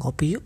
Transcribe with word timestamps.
ngopi 0.00 0.36
yuk 0.36 0.44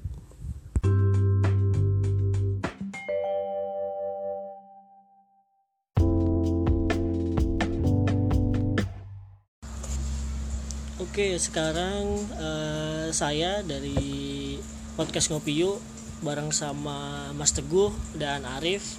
Oke, 11.10 11.42
sekarang 11.42 12.06
eh, 12.38 13.10
saya 13.10 13.66
dari 13.66 14.54
podcast 14.94 15.34
Ngopi 15.34 15.58
Yuk 15.58 15.82
bareng 16.22 16.54
sama 16.54 17.28
Mas 17.34 17.50
Teguh 17.50 17.90
dan 18.14 18.46
Arif 18.46 18.94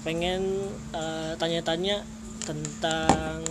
pengen 0.00 0.72
eh, 0.96 1.36
tanya-tanya 1.36 2.08
tentang 2.40 3.44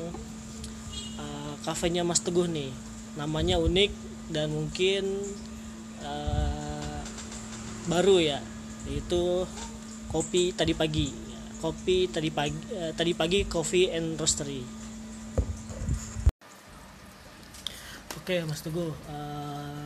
eh, 1.21 1.53
kafenya 1.61 2.01
Mas 2.01 2.25
Teguh 2.25 2.49
nih. 2.49 2.73
Namanya 3.21 3.61
unik 3.61 3.93
dan 4.33 4.49
mungkin 4.49 5.21
eh, 6.05 7.01
baru 7.89 8.21
ya, 8.21 8.37
yaitu 8.85 9.49
kopi 10.13 10.53
tadi 10.53 10.77
pagi. 10.77 11.09
Kopi 11.57 12.05
tadi 12.13 12.29
pagi 12.29 12.61
eh, 12.69 12.93
tadi 12.93 13.17
pagi 13.17 13.49
Coffee 13.49 13.89
and 13.89 14.21
Roastery. 14.21 14.61
Oke 18.21 18.41
Mas 18.45 18.61
Teguh, 18.61 18.93
eh, 19.09 19.85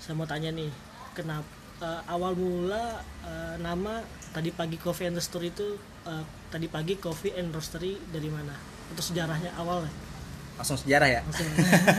saya 0.00 0.14
mau 0.16 0.28
tanya 0.28 0.52
nih, 0.52 0.68
kenapa 1.16 1.48
eh, 1.80 2.12
awal 2.12 2.36
mula 2.36 3.00
eh, 3.24 3.56
nama 3.60 4.04
tadi 4.36 4.52
pagi 4.52 4.76
Coffee 4.76 5.08
and 5.08 5.16
Roastery 5.16 5.48
itu 5.52 5.80
eh, 6.08 6.24
tadi 6.52 6.68
pagi 6.68 6.96
Coffee 7.00 7.36
and 7.36 7.52
Roastery 7.52 7.96
dari 8.08 8.28
mana? 8.28 8.52
Atau 8.92 9.04
sejarahnya 9.04 9.52
awalnya? 9.56 10.09
Langsung 10.60 10.76
sejarah 10.76 11.08
ya? 11.08 11.20
Langsung. 11.24 11.48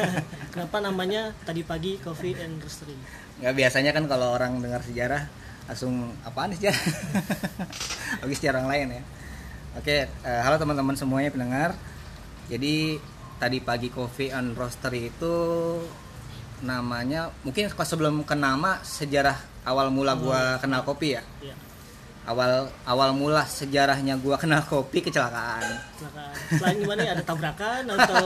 kenapa 0.53 0.77
namanya 0.77 1.33
tadi 1.41 1.65
pagi 1.65 1.97
Coffee 1.97 2.38
and 2.38 2.61
Roastery? 2.61 2.93
nggak 3.41 3.57
biasanya 3.57 3.89
kan 3.89 4.05
kalau 4.05 4.38
orang 4.38 4.61
dengar 4.61 4.85
sejarah 4.85 5.25
langsung 5.65 6.13
apaan 6.22 6.53
sejarah? 6.53 6.77
Bagi 8.21 8.36
sejarah 8.38 8.61
yang 8.61 8.69
lain 8.69 8.88
ya. 9.02 9.03
Oke 9.81 9.97
eh, 10.05 10.41
halo 10.45 10.61
teman-teman 10.61 10.94
semuanya 10.94 11.33
pendengar. 11.33 11.73
Jadi 12.53 13.02
tadi 13.41 13.58
pagi 13.66 13.89
coffee 13.89 14.30
and 14.30 14.53
roastery 14.53 15.09
itu 15.09 15.36
namanya 16.61 17.33
mungkin 17.41 17.73
sebelum 17.73 18.21
ke 18.21 18.38
nama 18.38 18.77
sejarah 18.86 19.66
awal 19.66 19.89
mula 19.89 20.14
gua 20.14 20.61
kenal 20.61 20.86
kopi 20.86 21.17
ya? 21.17 21.25
Ya, 21.41 21.58
awal 22.25 22.69
awal 22.86 23.09
mula 23.17 23.41
sejarahnya 23.45 24.17
gua 24.22 24.38
kenal 24.38 24.61
kopi 24.61 25.02
kecelakaan 25.02 25.66
silakan. 25.97 26.31
Selain 26.58 26.75
gimana 26.77 27.02
ya? 27.02 27.11
Ada 27.17 27.23
tabrakan 27.25 27.83
atau 27.97 28.25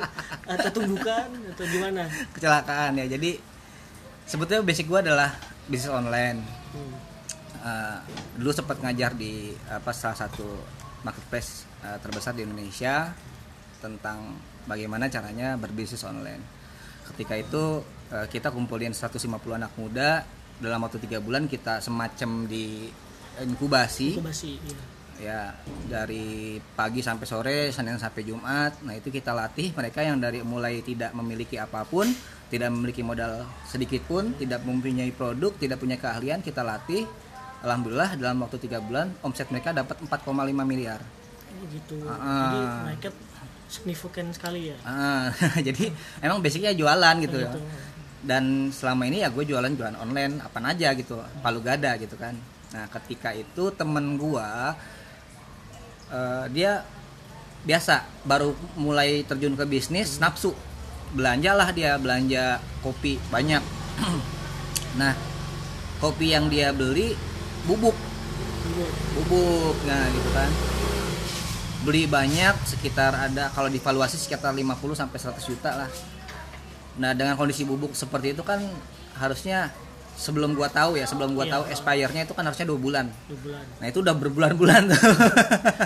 atau 0.56 0.68
tumbukan 0.72 1.28
atau 1.52 1.64
gimana? 1.68 2.08
kecelakaan 2.32 2.96
ya 3.00 3.06
jadi 3.08 3.36
sebetulnya 4.24 4.64
basic 4.64 4.88
gua 4.88 5.04
adalah 5.04 5.36
bisnis 5.68 5.92
online 5.92 6.64
Hmm. 6.74 6.94
Uh, 7.64 7.98
dulu 8.36 8.50
sempat 8.50 8.82
ngajar 8.82 9.14
di 9.14 9.54
apa 9.70 9.94
salah 9.94 10.18
satu 10.18 10.44
marketplace 11.06 11.64
uh, 11.86 11.96
terbesar 12.02 12.34
di 12.34 12.42
Indonesia 12.42 13.14
tentang 13.78 14.36
bagaimana 14.66 15.06
caranya 15.06 15.54
berbisnis 15.54 16.02
online. 16.02 16.42
Ketika 17.14 17.38
itu 17.38 17.80
uh, 18.10 18.26
kita 18.26 18.50
kumpulin 18.50 18.90
150 18.90 19.30
anak 19.54 19.72
muda 19.78 20.26
dalam 20.58 20.82
waktu 20.82 20.98
tiga 20.98 21.22
bulan 21.22 21.46
kita 21.46 21.78
semacam 21.78 22.50
di 22.50 22.90
inkubasi 23.42 24.18
Inkubasi, 24.18 24.50
iya. 24.62 24.78
ya 25.18 25.40
dari 25.90 26.58
pagi 26.78 27.00
sampai 27.02 27.26
sore 27.26 27.58
Senin 27.74 27.98
sampai 27.98 28.22
Jumat 28.22 28.82
nah 28.86 28.94
itu 28.94 29.10
kita 29.10 29.34
latih 29.34 29.74
mereka 29.74 30.02
yang 30.06 30.22
dari 30.22 30.42
mulai 30.46 30.82
tidak 30.84 31.10
memiliki 31.14 31.58
apa 31.58 31.82
pun 31.82 32.06
tidak 32.50 32.70
memiliki 32.70 33.02
modal 33.02 33.42
sedikit 33.66 34.06
pun 34.06 34.36
tidak 34.38 34.62
mempunyai 34.62 35.10
produk 35.10 35.50
tidak 35.58 35.82
punya 35.82 35.98
keahlian 35.98 36.38
kita 36.44 36.62
latih 36.62 37.06
Alhamdulillah 37.64 38.20
dalam 38.20 38.44
waktu 38.44 38.60
tiga 38.60 38.78
bulan 38.78 39.08
omset 39.24 39.48
mereka 39.48 39.72
dapat 39.72 39.96
4,5 40.04 40.28
miliar 40.68 41.00
Oh 41.54 41.66
gitu. 41.70 41.96
Ah. 42.10 42.18
Jadi 42.50 42.60
naiknya 42.90 43.10
signifikan 43.70 44.26
sekali 44.34 44.74
ya. 44.74 44.76
Ah, 44.82 45.30
jadi 45.66 45.86
emang 46.18 46.42
basicnya 46.42 46.74
jualan 46.74 47.14
gitu 47.22 47.38
ya 47.38 47.50
Gitu. 47.54 47.60
dan 48.24 48.72
selama 48.72 49.04
ini 49.04 49.20
ya 49.20 49.28
gue 49.28 49.44
jualan 49.44 49.68
jualan 49.68 49.96
online 50.00 50.40
apa 50.40 50.58
aja 50.64 50.96
gitu 50.96 51.20
palu 51.44 51.60
gada 51.60 51.92
gitu 52.00 52.16
kan 52.16 52.32
nah 52.74 52.90
ketika 52.90 53.30
itu 53.30 53.70
temen 53.70 54.18
gua 54.18 54.74
eh, 56.10 56.44
dia 56.50 56.82
biasa 57.64 58.04
baru 58.28 58.52
mulai 58.76 59.24
terjun 59.24 59.56
ke 59.56 59.64
bisnis 59.64 60.20
nafsu. 60.20 60.52
Belanjalah 61.16 61.72
dia 61.72 61.96
belanja 61.96 62.60
kopi 62.84 63.18
banyak. 63.32 63.62
Nah 64.94 65.10
kopi 65.98 66.30
yang 66.30 66.46
dia 66.46 66.70
beli 66.70 67.18
bubuk. 67.66 67.98
Bubuk 69.18 69.74
nah 69.90 70.06
gitu 70.06 70.30
kan. 70.30 70.50
Beli 71.82 72.06
banyak 72.06 72.54
sekitar 72.62 73.10
ada 73.10 73.50
kalau 73.50 73.66
divaluasi 73.66 74.14
sekitar 74.14 74.54
50 74.54 74.70
sampai 74.94 75.18
100 75.18 75.50
juta 75.50 75.70
lah. 75.74 75.90
Nah 77.02 77.10
dengan 77.10 77.34
kondisi 77.34 77.66
bubuk 77.66 77.98
seperti 77.98 78.38
itu 78.38 78.46
kan 78.46 78.62
harusnya 79.18 79.74
sebelum 80.14 80.52
gua 80.52 80.66
tahu 80.66 80.94
ya 80.94 81.04
sebelum 81.04 81.32
gua 81.32 81.42
Iya. 81.42 81.52
tahu 81.52 81.62
expire-nya 81.68 82.22
itu 82.22 82.32
kan 82.32 82.44
harusnya 82.44 82.64
dua 82.64 82.78
bulan 82.78 83.06
Dua 83.24 83.38
bulan. 83.40 83.64
nah 83.76 83.86
itu 83.86 83.98
udah 84.00 84.14
berbulan-bulan 84.14 84.82
tuh 84.88 85.00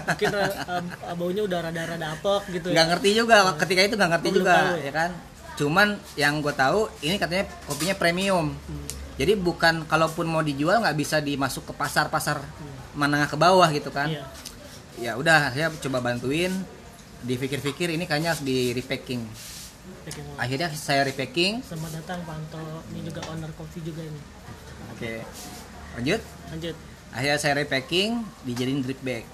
Mungkin 0.07 0.29
uh, 0.31 1.15
baunya 1.15 1.43
udah 1.43 1.59
rada-rada 1.63 2.07
apok 2.13 2.43
gitu 2.49 2.69
ya. 2.71 2.85
ngerti 2.85 3.09
juga 3.15 3.37
ketika 3.57 3.81
itu 3.83 3.95
nggak 3.95 4.11
ngerti 4.13 4.29
juga 4.33 4.53
tahu 4.55 4.69
ya? 4.71 4.83
ya 4.83 4.93
kan 4.95 5.11
cuman 5.55 5.89
yang 6.15 6.35
gue 6.39 6.55
tahu 6.55 6.81
ini 7.01 7.17
katanya 7.17 7.45
kopinya 7.65 7.95
premium 7.95 8.55
Hmm. 8.55 8.87
jadi 9.17 9.35
bukan 9.35 9.83
kalaupun 9.85 10.25
mau 10.25 10.41
dijual 10.41 10.79
nggak 10.79 10.95
bisa 10.95 11.19
dimasuk 11.19 11.65
ke 11.65 11.73
pasar-pasar 11.73 12.39
menengah 12.93 13.27
ke 13.27 13.35
bawah 13.35 13.67
gitu 13.69 13.89
kan 13.89 14.07
Iya. 14.07 14.25
ya 14.99 15.13
udah 15.15 15.51
saya 15.51 15.69
coba 15.75 15.99
bantuin 16.01 16.53
dipikir-pikir 17.21 17.91
ini 17.91 18.05
kayaknya 18.05 18.31
harus 18.31 18.43
di 18.43 18.71
repacking. 18.71 19.27
Akhirnya 20.37 20.69
saya 20.71 21.05
repacking 21.05 21.61
Selamat 21.61 22.01
datang 22.01 22.25
Pak 22.25 22.35
Anto. 22.35 22.63
Ini 22.91 23.01
juga 23.05 23.21
owner 23.29 23.51
kopi 23.53 23.79
juga 23.81 24.03
ini. 24.03 24.21
oke 24.91 25.13
lanjut 25.97 26.21
Lanjut. 26.49 26.77
akhirnya 27.11 27.39
saya 27.39 27.55
repacking 27.57 28.11
dijadiin 28.45 28.81
drip 28.83 29.01
bag 29.01 29.25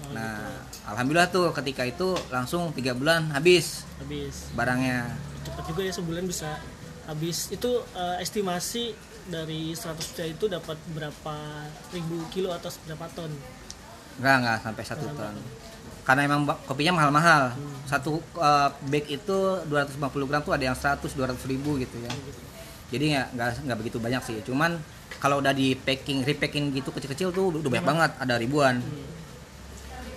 Oh, 0.00 0.16
nah 0.16 0.40
gitu. 0.40 0.88
alhamdulillah 0.88 1.28
tuh 1.28 1.52
ketika 1.52 1.84
itu 1.84 2.16
langsung 2.32 2.72
tiga 2.72 2.96
bulan 2.96 3.28
habis 3.30 3.84
Habis. 4.00 4.48
barangnya 4.56 5.12
Cepat 5.44 5.64
juga 5.68 5.80
ya 5.84 5.92
sebulan 5.92 6.24
bisa 6.24 6.56
habis. 7.04 7.48
Itu 7.48 7.84
uh, 7.92 8.16
estimasi 8.16 8.96
dari 9.26 9.76
100 9.76 10.00
juta 10.00 10.24
itu 10.24 10.44
dapat 10.48 10.80
berapa 10.92 11.36
ribu 11.92 12.24
kilo 12.28 12.48
atau 12.48 12.72
berapa 12.84 13.08
ton? 13.12 13.28
Enggak, 14.20 14.34
enggak 14.40 14.56
sampai 14.64 14.84
satu 14.84 15.04
ton. 15.10 15.36
Karena 16.02 16.26
emang 16.26 16.48
kopinya 16.64 16.96
mahal-mahal. 17.00 17.54
Hmm. 17.54 17.74
Satu 17.86 18.18
uh, 18.38 18.68
bag 18.88 19.04
itu 19.06 19.36
250 19.68 20.28
gram 20.28 20.40
tuh 20.42 20.54
ada 20.56 20.64
yang 20.70 20.76
100 20.76 21.04
200 21.04 21.36
ribu 21.50 21.76
gitu 21.78 21.96
ya. 22.00 22.10
Jadi 22.90 23.04
nggak 23.14 23.66
nggak 23.66 23.78
begitu 23.78 23.98
banyak 24.02 24.22
sih. 24.26 24.36
Cuman 24.42 24.80
kalau 25.20 25.38
udah 25.44 25.52
di 25.52 25.76
packing, 25.76 26.24
repacking 26.24 26.72
gitu 26.72 26.90
kecil-kecil 26.90 27.28
tuh 27.30 27.52
udah 27.60 27.70
banyak 27.70 27.86
banget, 27.86 28.10
ada 28.16 28.34
ribuan. 28.40 28.80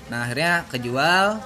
Nah, 0.07 0.23
akhirnya 0.23 0.63
kejual. 0.71 1.43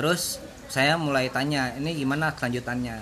Terus 0.00 0.40
saya 0.70 0.96
mulai 0.96 1.28
tanya, 1.28 1.76
ini 1.76 1.92
gimana 1.92 2.32
kelanjutannya? 2.32 2.96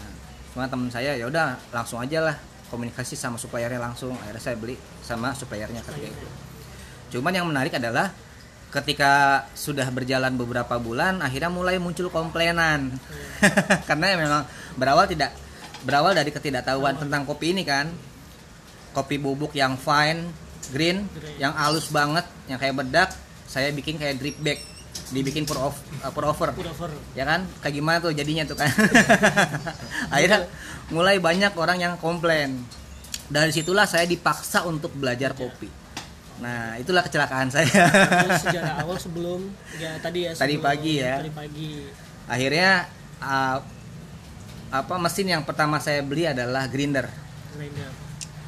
Cuma 0.50 0.66
teman 0.66 0.88
saya 0.88 1.15
ya 1.15 1.28
udah 1.28 1.60
langsung 1.70 2.00
aja 2.00 2.32
lah 2.32 2.36
komunikasi 2.72 3.15
sama 3.15 3.38
suppliernya 3.38 3.78
langsung. 3.78 4.16
Akhirnya 4.19 4.42
saya 4.42 4.56
beli 4.59 4.75
sama 5.04 5.31
suppliernya 5.36 5.84
ketika 5.84 6.09
itu. 6.10 6.26
Cuman 7.16 7.32
yang 7.36 7.47
menarik 7.47 7.76
adalah 7.76 8.10
ketika 8.71 9.44
sudah 9.54 9.87
berjalan 9.88 10.34
beberapa 10.34 10.77
bulan 10.77 11.22
akhirnya 11.22 11.49
mulai 11.49 11.78
muncul 11.78 12.10
komplainan. 12.12 12.93
Karena 13.88 14.06
ya 14.12 14.16
memang 14.19 14.43
berawal 14.77 15.06
tidak 15.09 15.32
berawal 15.87 16.12
dari 16.12 16.34
ketidaktahuan 16.34 16.99
tentang 16.99 17.22
kopi 17.25 17.54
ini 17.54 17.62
kan. 17.62 17.89
Kopi 18.92 19.21
bubuk 19.21 19.53
yang 19.53 19.77
fine, 19.77 20.33
green, 20.72 21.04
Green. 21.13 21.36
yang 21.36 21.53
halus 21.53 21.92
banget, 21.92 22.24
yang 22.48 22.57
kayak 22.57 22.80
bedak, 22.80 23.13
saya 23.45 23.68
bikin 23.68 24.01
kayak 24.01 24.16
drip 24.16 24.36
bag, 24.41 24.59
dibikin 25.12 25.45
pour 25.45 25.60
off, 25.60 25.77
uh, 26.01 26.09
pour 26.10 26.24
over. 26.24 26.51
Udah 26.57 26.72
over. 26.72 26.91
Ya 27.12 27.28
kan? 27.28 27.45
Kayak 27.60 27.74
gimana 27.77 27.97
tuh 28.01 28.12
jadinya 28.16 28.48
tuh 28.48 28.57
kan. 28.57 28.72
akhirnya 30.15 30.48
mulai 30.91 31.21
banyak 31.21 31.53
orang 31.54 31.78
yang 31.78 31.95
komplain. 32.01 32.65
Dari 33.27 33.51
situlah 33.51 33.84
saya 33.84 34.09
dipaksa 34.09 34.65
untuk 34.65 34.95
belajar 34.97 35.34
kopi. 35.36 35.85
Nah, 36.36 36.77
itulah 36.77 37.00
kecelakaan 37.00 37.48
saya. 37.48 37.88
Sejarah 38.36 38.77
awal 38.84 39.00
sebelum 39.00 39.48
ya 39.80 39.97
tadi 40.00 40.28
ya 40.28 40.33
Tadi 40.36 40.56
pagi 40.60 40.92
ya. 41.00 41.24
Tadi 41.24 41.33
pagi. 41.33 41.71
Akhirnya 42.28 42.84
uh, 43.22 43.59
apa 44.68 44.94
mesin 45.00 45.33
yang 45.33 45.42
pertama 45.47 45.80
saya 45.80 46.04
beli 46.04 46.28
adalah 46.28 46.68
grinder. 46.68 47.09
Grinder. 47.56 47.91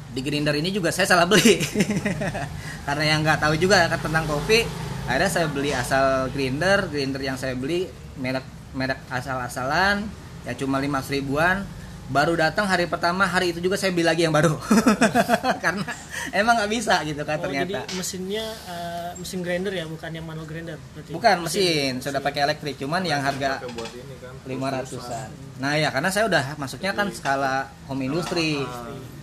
Di 0.09 0.21
grinder 0.21 0.55
ini 0.57 0.69
juga 0.69 0.93
saya 0.93 1.09
salah 1.09 1.25
beli. 1.25 1.57
Karena 2.85 3.03
yang 3.05 3.19
nggak 3.25 3.39
tahu 3.41 3.57
juga 3.57 3.89
tentang 3.89 4.25
kopi, 4.25 4.65
akhirnya 5.09 5.31
saya 5.31 5.47
beli 5.49 5.71
asal 5.73 6.29
grinder, 6.33 6.85
grinder 6.89 7.21
yang 7.21 7.37
saya 7.37 7.57
beli 7.57 7.89
merek 8.19 8.45
merek 8.75 9.01
asal-asalan 9.09 10.05
ya 10.45 10.53
cuma 10.53 10.77
5 10.77 11.13
ribuan 11.13 11.65
baru 12.09 12.33
datang 12.33 12.65
hari 12.65 12.89
pertama 12.89 13.29
hari 13.29 13.53
itu 13.53 13.61
juga 13.61 13.77
saya 13.77 13.93
beli 13.93 14.01
lagi 14.01 14.25
yang 14.25 14.33
baru 14.33 14.57
karena 15.63 15.85
emang 16.33 16.57
nggak 16.57 16.71
bisa 16.73 17.05
gitu 17.05 17.21
kan 17.21 17.37
Oh, 17.37 17.45
jadi 17.45 17.69
ternyata 17.69 17.93
mesinnya 17.93 18.45
eh, 18.65 19.11
mesin 19.13 19.39
grinder 19.45 19.69
ya, 19.69 19.85
bukan 19.85 20.09
yang 20.09 20.25
manual 20.25 20.49
grinder. 20.49 20.81
Berarti. 20.97 21.11
bukan 21.13 21.35
mesin 21.45 21.91
sudah 22.01 22.17
pakai 22.17 22.49
elektrik 22.49 22.81
cuman 22.81 23.05
yang 23.05 23.21
harga 23.21 23.61
buat 23.69 23.93
ini 23.93 24.15
kan. 24.17 24.33
500-an 24.43 25.29
nah 25.61 25.77
ya 25.77 25.93
karena 25.93 26.09
saya 26.09 26.25
udah 26.25 26.43
masuknya 26.57 26.91
kan 26.97 27.13
skala 27.13 27.69
home 27.85 28.09
industry 28.09 28.57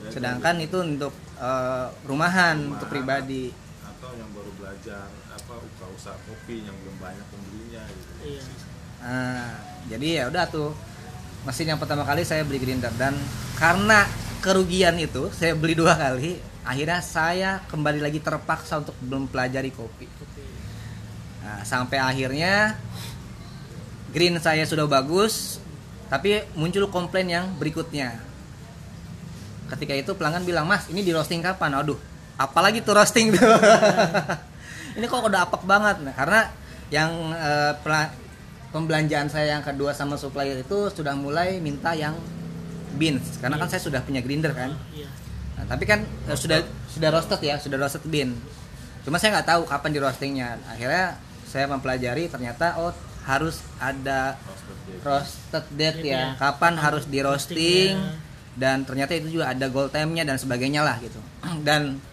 sedangkan 0.08 0.62
itu 0.62 0.78
untuk 0.78 1.10
eh, 1.42 1.86
rumahan 2.06 2.78
untuk 2.78 2.86
pribadi 2.86 3.50
Atau 3.82 4.14
yang 4.14 4.30
baru 4.30 4.50
belajar 4.54 5.10
apa 5.34 5.54
usaha 5.90 6.14
kopi 6.22 6.62
yang 6.62 6.76
belum 6.86 6.96
banyak 7.02 7.26
pembelinya 7.34 7.82
gitu. 7.90 8.12
Iya. 8.22 8.42
Nah, 8.96 9.50
jadi 9.86 10.08
ya 10.22 10.24
udah 10.30 10.44
tuh 10.48 10.70
mesin 11.46 11.70
yang 11.70 11.78
pertama 11.78 12.02
kali 12.02 12.26
saya 12.26 12.42
beli 12.42 12.58
grinder 12.58 12.90
dan 12.98 13.14
karena 13.54 14.02
kerugian 14.42 14.98
itu 14.98 15.30
saya 15.30 15.54
beli 15.54 15.78
dua 15.78 15.94
kali 15.94 16.42
akhirnya 16.66 16.98
saya 16.98 17.50
kembali 17.70 18.02
lagi 18.02 18.18
terpaksa 18.18 18.82
untuk 18.82 18.98
mempelajari 19.06 19.70
kopi 19.70 20.10
Kopi. 20.10 20.42
nah, 21.46 21.62
sampai 21.62 22.02
akhirnya 22.02 22.74
green 24.10 24.42
saya 24.42 24.66
sudah 24.66 24.90
bagus 24.90 25.62
tapi 26.06 26.42
muncul 26.54 26.86
komplain 26.86 27.26
yang 27.26 27.46
berikutnya. 27.58 28.22
Ketika 29.66 29.90
itu 29.98 30.14
pelanggan 30.14 30.46
bilang 30.46 30.66
mas 30.66 30.86
ini 30.86 31.02
di 31.02 31.10
roasting 31.10 31.42
kapan? 31.42 31.74
Aduh 31.82 31.98
apalagi 32.38 32.84
tuh 32.84 32.94
roasting 32.94 33.34
ini 34.96 35.04
kok 35.06 35.22
udah 35.26 35.46
apek 35.46 35.62
banget. 35.66 35.96
Nah, 36.06 36.14
karena 36.14 36.40
yang 36.90 37.10
eh, 37.34 37.72
pembelanjaan 38.76 39.32
saya 39.32 39.56
yang 39.56 39.64
kedua 39.64 39.96
sama 39.96 40.20
supplier 40.20 40.60
itu 40.60 40.92
sudah 40.92 41.16
mulai 41.16 41.56
minta 41.58 41.96
yang 41.96 42.12
beans 42.94 43.40
karena 43.40 43.56
kan 43.56 43.68
saya 43.68 43.80
sudah 43.80 44.04
punya 44.04 44.20
grinder 44.20 44.52
kan 44.52 44.76
Iya. 44.92 45.08
Nah, 45.56 45.64
tapi 45.64 45.88
kan 45.88 46.04
eh, 46.04 46.36
sudah 46.36 46.60
sudah 46.84 47.08
roasted 47.08 47.40
ya, 47.40 47.56
sudah 47.56 47.80
roasted 47.80 48.04
bean. 48.04 48.36
Cuma 49.08 49.16
saya 49.16 49.40
nggak 49.40 49.48
tahu 49.48 49.62
kapan 49.64 49.88
di 49.88 50.00
roastingnya. 50.04 50.60
Akhirnya 50.68 51.16
saya 51.48 51.64
mempelajari 51.64 52.28
ternyata 52.28 52.76
oh 52.76 52.92
harus 53.24 53.64
ada 53.80 54.36
Roasted 54.44 54.76
date. 54.84 55.00
roasted 55.00 55.64
Date-nya. 55.72 56.12
ya, 56.12 56.24
kapan 56.36 56.76
harus 56.76 57.08
di 57.08 57.24
roasting 57.24 57.96
dan 58.52 58.84
ternyata 58.84 59.16
itu 59.16 59.32
juga 59.32 59.48
ada 59.48 59.64
gold 59.72 59.90
time-nya 59.90 60.28
dan 60.28 60.36
sebagainya 60.36 60.84
lah 60.84 61.00
gitu. 61.00 61.16
Dan 61.66 62.04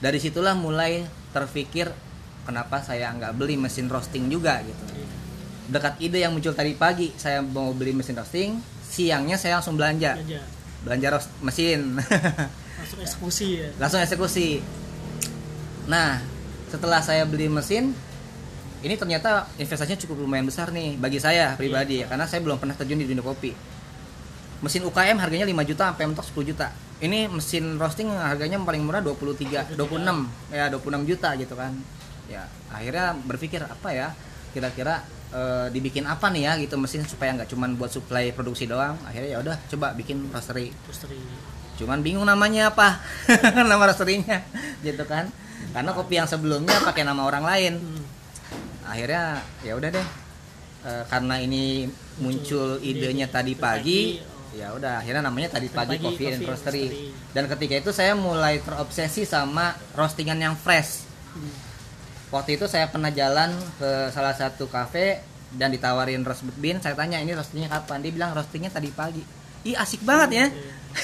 dari 0.00 0.16
situlah 0.16 0.56
mulai 0.56 1.04
terpikir 1.30 1.92
kenapa 2.48 2.80
saya 2.80 3.12
nggak 3.12 3.36
beli 3.36 3.60
mesin 3.60 3.92
roasting 3.92 4.32
juga 4.32 4.64
gitu. 4.64 4.84
Iya. 5.66 5.72
Dekat 5.74 5.94
ide 5.98 6.18
yang 6.22 6.32
muncul 6.32 6.54
tadi 6.54 6.78
pagi, 6.78 7.10
saya 7.18 7.42
mau 7.42 7.74
beli 7.74 7.90
mesin 7.90 8.14
roasting, 8.14 8.62
siangnya 8.86 9.34
saya 9.34 9.58
langsung 9.58 9.74
belanja. 9.74 10.14
Aja. 10.14 10.40
Belanja 10.86 11.08
roast 11.18 11.30
mesin. 11.42 11.98
Langsung 12.76 13.00
eksekusi 13.02 13.48
ya. 13.58 13.68
langsung 13.82 13.98
eksekusi. 13.98 14.62
Nah, 15.90 16.22
setelah 16.70 17.02
saya 17.02 17.26
beli 17.26 17.50
mesin, 17.50 17.90
ini 18.84 18.94
ternyata 18.94 19.50
investasinya 19.58 19.98
cukup 20.06 20.22
lumayan 20.22 20.46
besar 20.46 20.70
nih 20.70 20.94
bagi 20.94 21.18
saya 21.18 21.58
pribadi 21.58 22.04
ya, 22.04 22.06
karena 22.06 22.30
saya 22.30 22.44
belum 22.46 22.62
pernah 22.62 22.78
terjun 22.78 23.02
di 23.02 23.08
dunia 23.10 23.26
kopi. 23.26 23.50
Mesin 24.62 24.86
UKM 24.86 25.18
harganya 25.18 25.48
5 25.48 25.66
juta 25.66 25.84
sampai 25.90 26.04
mentok 26.06 26.26
10 26.30 26.50
juta. 26.54 26.66
Ini 27.02 27.26
mesin 27.26 27.74
roasting 27.74 28.08
harganya 28.12 28.56
paling 28.62 28.86
murah 28.86 29.02
23, 29.02 29.74
26, 29.74 30.54
ya 30.54 30.70
26 30.70 31.10
juta 31.10 31.28
gitu 31.34 31.54
kan. 31.58 31.72
Ya, 32.30 32.46
akhirnya 32.70 33.18
berpikir 33.26 33.66
apa 33.66 33.88
ya? 33.90 34.08
Kira-kira 34.54 35.02
eh, 35.28 35.66
dibikin 35.68 36.04
apa 36.04 36.28
nih 36.28 36.42
ya 36.42 36.52
gitu 36.58 36.74
mesin 36.74 37.02
supaya 37.02 37.32
nggak 37.32 37.48
cuman 37.48 37.74
buat 37.74 37.88
supply 37.88 38.30
produksi 38.30 38.64
doang. 38.64 38.94
Akhirnya 39.02 39.30
ya 39.30 39.38
udah 39.40 39.56
coba 39.66 39.92
bikin 39.92 40.28
roastery 40.28 40.70
Roastery. 40.84 41.18
cuman 41.76 42.00
bingung 42.00 42.24
namanya 42.24 42.70
apa 42.70 43.04
nama 43.54 43.84
roasterinya 43.84 44.40
gitu 44.80 45.04
kan 45.04 45.28
karena 45.70 45.92
kopi 45.92 46.16
yang 46.16 46.24
sebelumnya 46.24 46.72
pakai 46.80 47.02
nama 47.02 47.20
orang 47.22 47.44
lain 47.44 47.72
Hmm. 47.76 48.00
akhirnya 48.86 49.24
ya 49.60 49.74
udah 49.74 49.90
deh 49.90 50.08
Eh, 50.80 51.02
karena 51.04 51.34
ini 51.36 51.90
muncul 52.16 52.78
idenya 52.78 53.26
tadi 53.26 53.52
pagi 53.52 54.22
ya 54.52 54.70
udah 54.70 55.02
akhirnya 55.02 55.26
namanya 55.26 55.50
tadi 55.50 55.66
pagi 55.66 55.98
Pagi 55.98 56.00
coffee 56.00 56.26
and 56.28 56.38
Coffee 56.38 56.46
roastery 56.46 56.84
Roastery. 56.86 57.10
dan 57.34 57.44
ketika 57.50 57.74
itu 57.76 57.90
saya 57.90 58.14
mulai 58.14 58.56
terobsesi 58.58 59.26
sama 59.26 59.74
roastingan 59.92 60.38
yang 60.38 60.54
fresh 60.54 61.02
Hmm. 61.34 61.50
Waktu 62.34 62.58
itu 62.58 62.66
saya 62.66 62.90
pernah 62.90 63.14
jalan 63.14 63.54
ke 63.78 64.10
salah 64.10 64.34
satu 64.34 64.66
cafe 64.66 65.22
dan 65.54 65.70
ditawarin 65.70 66.26
roast 66.26 66.42
bean. 66.58 66.82
Saya 66.82 66.98
tanya 66.98 67.22
ini 67.22 67.32
roastingnya 67.32 67.70
kapan? 67.70 68.02
Dia 68.02 68.12
bilang 68.12 68.30
roastingnya 68.34 68.70
tadi 68.70 68.90
pagi. 68.90 69.22
Ih 69.66 69.74
asik 69.74 70.02
banget 70.02 70.30
ya. 70.34 70.46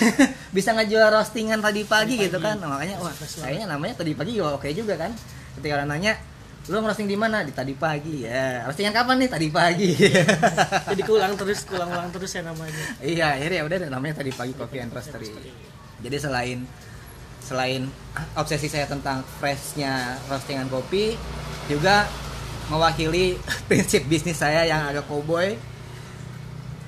Bisa 0.57 0.75
ngejual 0.75 1.09
roastingan 1.13 1.61
tadi 1.63 1.83
pagi 1.87 2.17
Tadi 2.19 2.25
gitu 2.31 2.39
kan. 2.39 2.59
Nah, 2.59 2.79
makanya 2.79 2.99
wah 3.03 3.13
kayaknya 3.15 3.67
namanya 3.69 3.95
tadi 3.99 4.13
pagi 4.15 4.33
juga 4.39 4.59
oke 4.59 4.69
juga 4.75 4.95
kan. 4.99 5.13
Ketika 5.59 5.83
orang 5.83 5.91
nanya 5.95 6.15
lu 6.71 6.79
roasting 6.79 7.11
di 7.11 7.19
mana? 7.19 7.43
Di 7.43 7.51
tadi 7.51 7.75
pagi. 7.75 8.23
Ya 8.27 8.67
roastingan 8.67 8.95
kapan 8.95 9.17
nih? 9.27 9.31
Tadi 9.31 9.49
pagi. 9.51 9.91
Jadi 10.95 11.03
keulang 11.03 11.35
terus, 11.35 11.65
keulang-ulang 11.69 12.11
terus 12.15 12.31
ya 12.35 12.43
namanya. 12.47 12.83
iya 13.03 13.35
akhirnya 13.35 13.59
ya 13.63 13.65
udah 13.67 13.79
namanya 13.91 14.15
tadi 14.23 14.31
pagi 14.31 14.55
coffee 14.55 14.81
and 14.83 14.91
roastery. 14.95 15.31
Jadi 16.03 16.17
selain 16.19 16.67
selain 17.43 17.91
obsesi 18.39 18.71
saya 18.71 18.87
tentang 18.87 19.27
freshnya 19.43 20.17
roastingan 20.31 20.71
kopi 20.71 21.19
juga 21.67 22.07
mewakili 22.71 23.37
prinsip 23.69 24.07
bisnis 24.07 24.39
saya 24.39 24.63
yang 24.63 24.87
agak 24.87 25.05
cowboy 25.11 25.59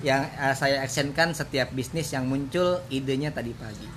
yang 0.04 0.28
eh, 0.36 0.54
saya 0.54 0.84
actionkan 0.84 1.32
setiap 1.32 1.72
bisnis 1.72 2.12
yang 2.12 2.28
muncul 2.28 2.84
idenya 2.92 3.32
tadi 3.32 3.56
pagi. 3.56 3.88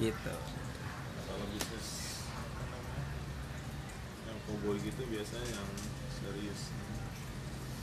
Gitu. 0.00 0.34
Kalau 1.28 1.46
bisnis 1.52 1.86
yang 4.24 4.38
cowboy 4.48 4.80
gitu 4.80 5.04
biasanya 5.04 5.60
yang 5.60 5.68
serius 6.16 6.60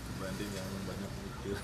dibanding 0.09 0.51
yang 0.57 0.69
banyak 0.89 1.12
mikir. 1.21 1.57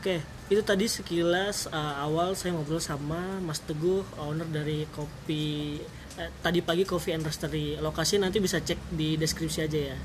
Oke, 0.00 0.16
itu 0.52 0.60
tadi 0.60 0.84
sekilas 0.84 1.72
uh, 1.72 2.04
awal 2.04 2.36
saya 2.36 2.52
ngobrol 2.52 2.76
sama 2.76 3.40
Mas 3.40 3.64
Teguh, 3.64 4.04
owner 4.20 4.44
dari 4.44 4.84
kopi 4.92 5.80
eh, 6.20 6.30
tadi 6.44 6.60
pagi 6.60 6.84
Coffee 6.84 7.16
and 7.16 7.24
Roastery. 7.24 7.80
Lokasi 7.80 8.20
nanti 8.20 8.44
bisa 8.44 8.60
cek 8.60 8.92
di 8.92 9.16
deskripsi 9.16 9.64
aja 9.64 9.80
ya. 9.96 9.98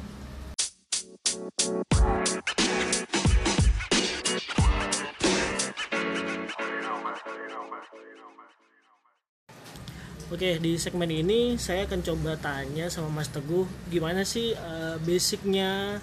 Oke, 10.29 10.61
di 10.61 10.77
segmen 10.79 11.09
ini 11.09 11.59
saya 11.59 11.83
akan 11.83 11.99
coba 11.99 12.39
tanya 12.39 12.87
sama 12.87 13.11
Mas 13.11 13.27
Teguh 13.27 13.67
gimana 13.91 14.23
sih 14.23 14.55
eh, 14.55 14.95
basicnya 15.03 15.99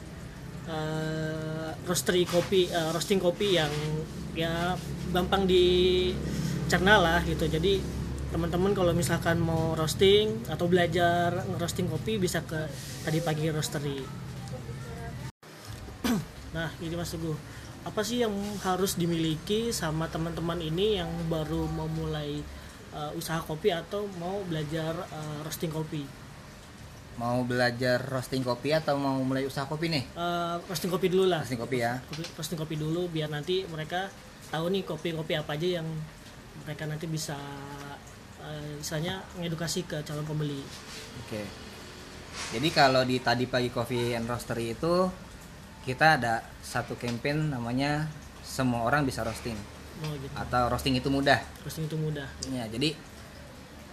eh, 0.68 1.70
roastery 1.88 2.28
kopi, 2.28 2.68
eh, 2.68 2.90
roasting 2.92 3.22
kopi 3.22 3.56
yang 3.56 3.72
ya 4.36 4.76
gampang 5.10 5.48
dicerna 5.48 7.00
lah 7.00 7.20
gitu. 7.24 7.48
Jadi 7.48 7.80
teman-teman 8.28 8.76
kalau 8.76 8.92
misalkan 8.92 9.40
mau 9.40 9.72
roasting 9.72 10.44
atau 10.46 10.68
belajar 10.68 11.32
roasting 11.56 11.88
kopi 11.88 12.20
bisa 12.20 12.44
ke 12.44 12.68
tadi 13.02 13.18
pagi 13.24 13.48
roastery. 13.50 13.98
Nah, 16.56 16.72
ini 16.80 16.96
Mas 16.96 17.12
Teguh, 17.12 17.36
apa 17.84 18.00
sih 18.00 18.24
yang 18.24 18.32
harus 18.64 18.96
dimiliki 18.96 19.76
sama 19.76 20.08
teman-teman 20.08 20.56
ini 20.56 20.96
yang 20.96 21.10
baru 21.28 21.68
mau 21.68 21.84
mulai 21.84 22.40
uh, 22.96 23.12
usaha 23.12 23.44
kopi 23.44 23.76
atau 23.76 24.08
mau 24.16 24.40
belajar 24.48 24.96
uh, 24.96 25.44
roasting 25.44 25.68
kopi? 25.68 26.04
mau 27.16 27.40
belajar 27.48 27.96
roasting 27.96 28.44
kopi 28.44 28.76
atau 28.76 29.00
mau 29.00 29.16
mulai 29.24 29.48
usaha 29.48 29.64
kopi 29.64 29.88
nih 29.88 30.04
Uh, 30.12 30.60
roasting 30.68 30.92
kopi 30.92 31.08
dulu 31.08 31.24
lah. 31.24 31.40
roasting 31.40 31.56
kopi 31.56 31.80
ya 31.80 31.96
Kopi, 32.12 32.22
roasting 32.36 32.58
kopi 32.60 32.76
dulu 32.76 33.08
biar 33.08 33.32
nanti 33.32 33.64
mereka 33.72 34.12
tahu 34.50 34.70
nih 34.70 34.82
kopi-kopi 34.86 35.34
apa 35.34 35.54
aja 35.58 35.82
yang 35.82 35.88
mereka 36.64 36.88
nanti 36.88 37.06
bisa 37.06 37.36
uh, 38.40 38.62
misalnya 38.78 39.20
ngedukasi 39.38 39.84
ke 39.84 40.00
calon 40.06 40.26
pembeli. 40.26 40.62
Oke. 41.26 41.42
Jadi 42.52 42.68
kalau 42.70 43.02
di 43.02 43.18
tadi 43.18 43.48
pagi 43.48 43.72
coffee 43.72 44.12
and 44.12 44.28
roastery 44.28 44.76
itu 44.76 45.08
kita 45.86 46.20
ada 46.20 46.42
satu 46.60 46.98
campaign 46.98 47.54
namanya 47.54 48.10
semua 48.42 48.82
orang 48.86 49.06
bisa 49.06 49.22
roasting 49.22 49.56
Oh 50.04 50.12
gitu. 50.20 50.28
atau 50.36 50.68
roasting 50.68 50.98
itu 51.00 51.08
mudah. 51.08 51.40
Roasting 51.64 51.88
itu 51.88 51.96
mudah. 51.96 52.28
Ya, 52.52 52.68
jadi 52.68 52.92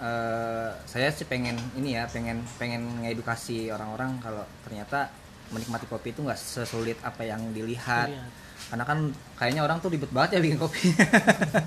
eh, 0.04 0.70
saya 0.84 1.08
sih 1.16 1.24
pengen 1.24 1.56
ini 1.80 1.96
ya, 1.96 2.04
pengen 2.12 2.44
pengen 2.60 3.06
ngedukasi 3.08 3.72
orang-orang 3.72 4.20
kalau 4.20 4.44
ternyata 4.68 5.08
menikmati 5.52 5.86
kopi 5.90 6.16
itu 6.16 6.22
nggak 6.24 6.40
sesulit 6.40 6.98
apa 7.04 7.26
yang 7.28 7.42
dilihat. 7.52 8.08
Lihat. 8.08 8.32
Karena 8.72 8.84
kan 8.88 9.00
kayaknya 9.36 9.62
orang 9.66 9.84
tuh 9.84 9.92
ribet 9.92 10.10
banget 10.14 10.38
ya 10.38 10.40
bikin 10.40 10.60
kopi. 10.62 10.94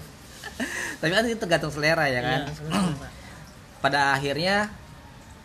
Tapi 1.00 1.12
kan 1.12 1.24
itu 1.28 1.36
tergantung 1.36 1.68
selera 1.68 2.08
ya 2.08 2.20
kan. 2.24 2.40
Iya, 2.48 2.80
pada 3.84 4.16
akhirnya 4.16 4.72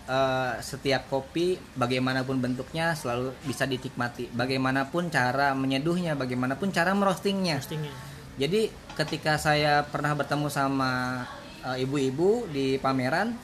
eh, 0.07 0.53
setiap 0.63 1.07
kopi 1.11 1.59
bagaimanapun 1.77 2.41
bentuknya 2.41 2.97
selalu 2.97 3.35
bisa 3.45 3.67
dinikmati 3.69 4.31
bagaimanapun 4.33 5.13
cara 5.13 5.53
menyeduhnya 5.53 6.17
bagaimanapun 6.17 6.73
cara 6.73 6.95
merostingnya 6.97 7.61
Roastingnya. 7.61 7.93
jadi 8.39 8.71
ketika 8.97 9.37
saya 9.37 9.85
pernah 9.85 10.17
bertemu 10.17 10.47
sama 10.49 11.23
eh, 11.63 11.83
ibu-ibu 11.85 12.49
di 12.49 12.81
pameran 12.81 13.35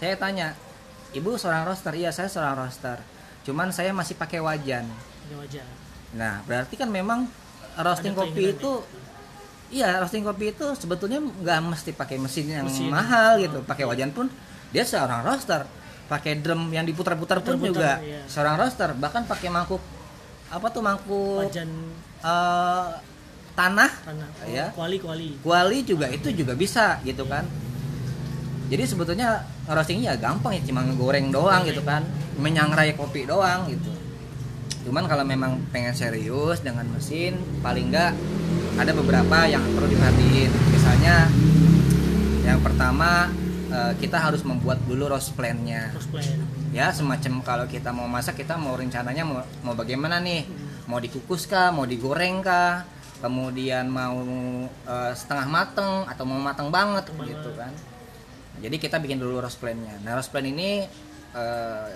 saya 0.00 0.16
tanya 0.16 0.56
ibu 1.12 1.36
seorang 1.36 1.68
roaster 1.68 1.92
iya 1.92 2.14
saya 2.14 2.32
seorang 2.32 2.64
roaster 2.64 2.98
cuman 3.50 3.74
saya 3.74 3.90
masih 3.90 4.14
pakai 4.14 4.38
wajan 4.38 4.86
Ada 5.26 5.34
wajah. 5.36 5.66
Nah, 6.10 6.42
berarti 6.42 6.74
kan 6.74 6.86
memang 6.86 7.26
roasting 7.76 8.14
Ada 8.14 8.22
kopi 8.22 8.42
itu 8.50 8.72
iya, 9.70 9.98
roasting 9.98 10.22
kopi 10.22 10.50
itu 10.50 10.66
sebetulnya 10.74 11.18
nggak 11.18 11.58
mesti 11.66 11.90
pakai 11.92 12.18
mesin 12.18 12.46
yang 12.46 12.66
Mesin. 12.66 12.90
mahal 12.90 13.38
Oh, 13.38 13.42
gitu. 13.42 13.58
Pakai 13.62 13.86
wajan 13.86 14.10
pun 14.10 14.26
dia 14.70 14.82
seorang 14.82 15.22
roaster. 15.22 15.66
Pakai 16.06 16.42
drum 16.42 16.70
yang 16.70 16.82
diputar-putar 16.82 17.38
pun 17.38 17.54
Putar-putar, 17.54 17.70
juga 17.70 17.90
iya. 18.02 18.26
seorang 18.26 18.58
roaster. 18.58 18.90
Bahkan 18.94 19.26
pakai 19.26 19.46
mangkuk 19.46 19.78
apa 20.50 20.66
tuh 20.66 20.82
mangkuk 20.82 21.46
Wajan 21.46 21.70
eh, 22.22 22.88
tanah 23.54 23.90
tanah. 24.02 24.28
Oh, 24.42 24.46
Iya. 24.50 24.66
Kuali 24.74 24.98
kuali. 24.98 25.28
kuali 25.38 25.78
juga 25.86 26.10
itu 26.10 26.34
juga 26.34 26.58
bisa 26.58 26.98
gitu 27.06 27.22
kan. 27.30 27.46
Jadi 28.66 28.82
sebetulnya 28.86 29.46
roastingnya 29.70 30.12
ya 30.12 30.14
gampang 30.18 30.58
ya 30.58 30.62
cuma 30.66 30.82
ngegoreng 30.82 31.30
doang 31.30 31.62
gitu 31.62 31.80
kan, 31.86 32.02
menyangrai 32.36 32.98
kopi 32.98 33.24
doang 33.24 33.70
gitu. 33.70 33.90
Cuman 34.90 35.04
kalau 35.06 35.22
memang 35.22 35.60
pengen 35.70 35.92
serius 35.92 36.64
dengan 36.64 36.88
mesin, 36.90 37.38
paling 37.60 37.92
enggak 37.92 38.16
ada 38.80 38.92
beberapa 38.96 39.44
yang 39.46 39.60
perlu 39.76 39.86
diperhatiin. 39.86 40.50
Misalnya 40.72 41.28
yang 42.42 42.58
pertama 42.64 43.28
eh, 43.70 43.92
kita 44.00 44.18
harus 44.18 44.42
membuat 44.42 44.80
dulu 44.88 45.12
roast 45.12 45.36
plan-nya. 45.36 45.92
Plan. 46.10 46.24
Ya 46.70 46.94
semacam 46.94 47.42
kalau 47.42 47.66
kita 47.66 47.90
mau 47.90 48.06
masak 48.06 48.40
kita 48.40 48.54
mau 48.54 48.74
rencananya 48.78 49.22
mau, 49.26 49.42
mau 49.66 49.74
bagaimana 49.76 50.18
nih? 50.22 50.46
Mau 50.88 50.98
dikukus 50.98 51.46
kah? 51.46 51.70
Mau 51.70 51.84
digoreng 51.86 52.42
kah? 52.42 52.82
Kemudian 53.20 53.84
mau 53.92 54.16
eh, 54.66 55.12
setengah 55.12 55.46
mateng 55.46 56.08
atau 56.08 56.24
mau 56.24 56.40
mateng 56.40 56.72
banget 56.72 57.04
Mateng 57.12 57.28
gitu 57.28 57.50
banget. 57.52 57.60
kan? 57.60 57.72
Jadi 58.58 58.76
kita 58.82 58.98
bikin 58.98 59.22
dulu 59.22 59.38
roast 59.38 59.62
plan-nya. 59.62 59.94
Nah 60.02 60.18
roast 60.18 60.34
plan 60.34 60.42
ini 60.42 60.82
eh, 61.36 61.88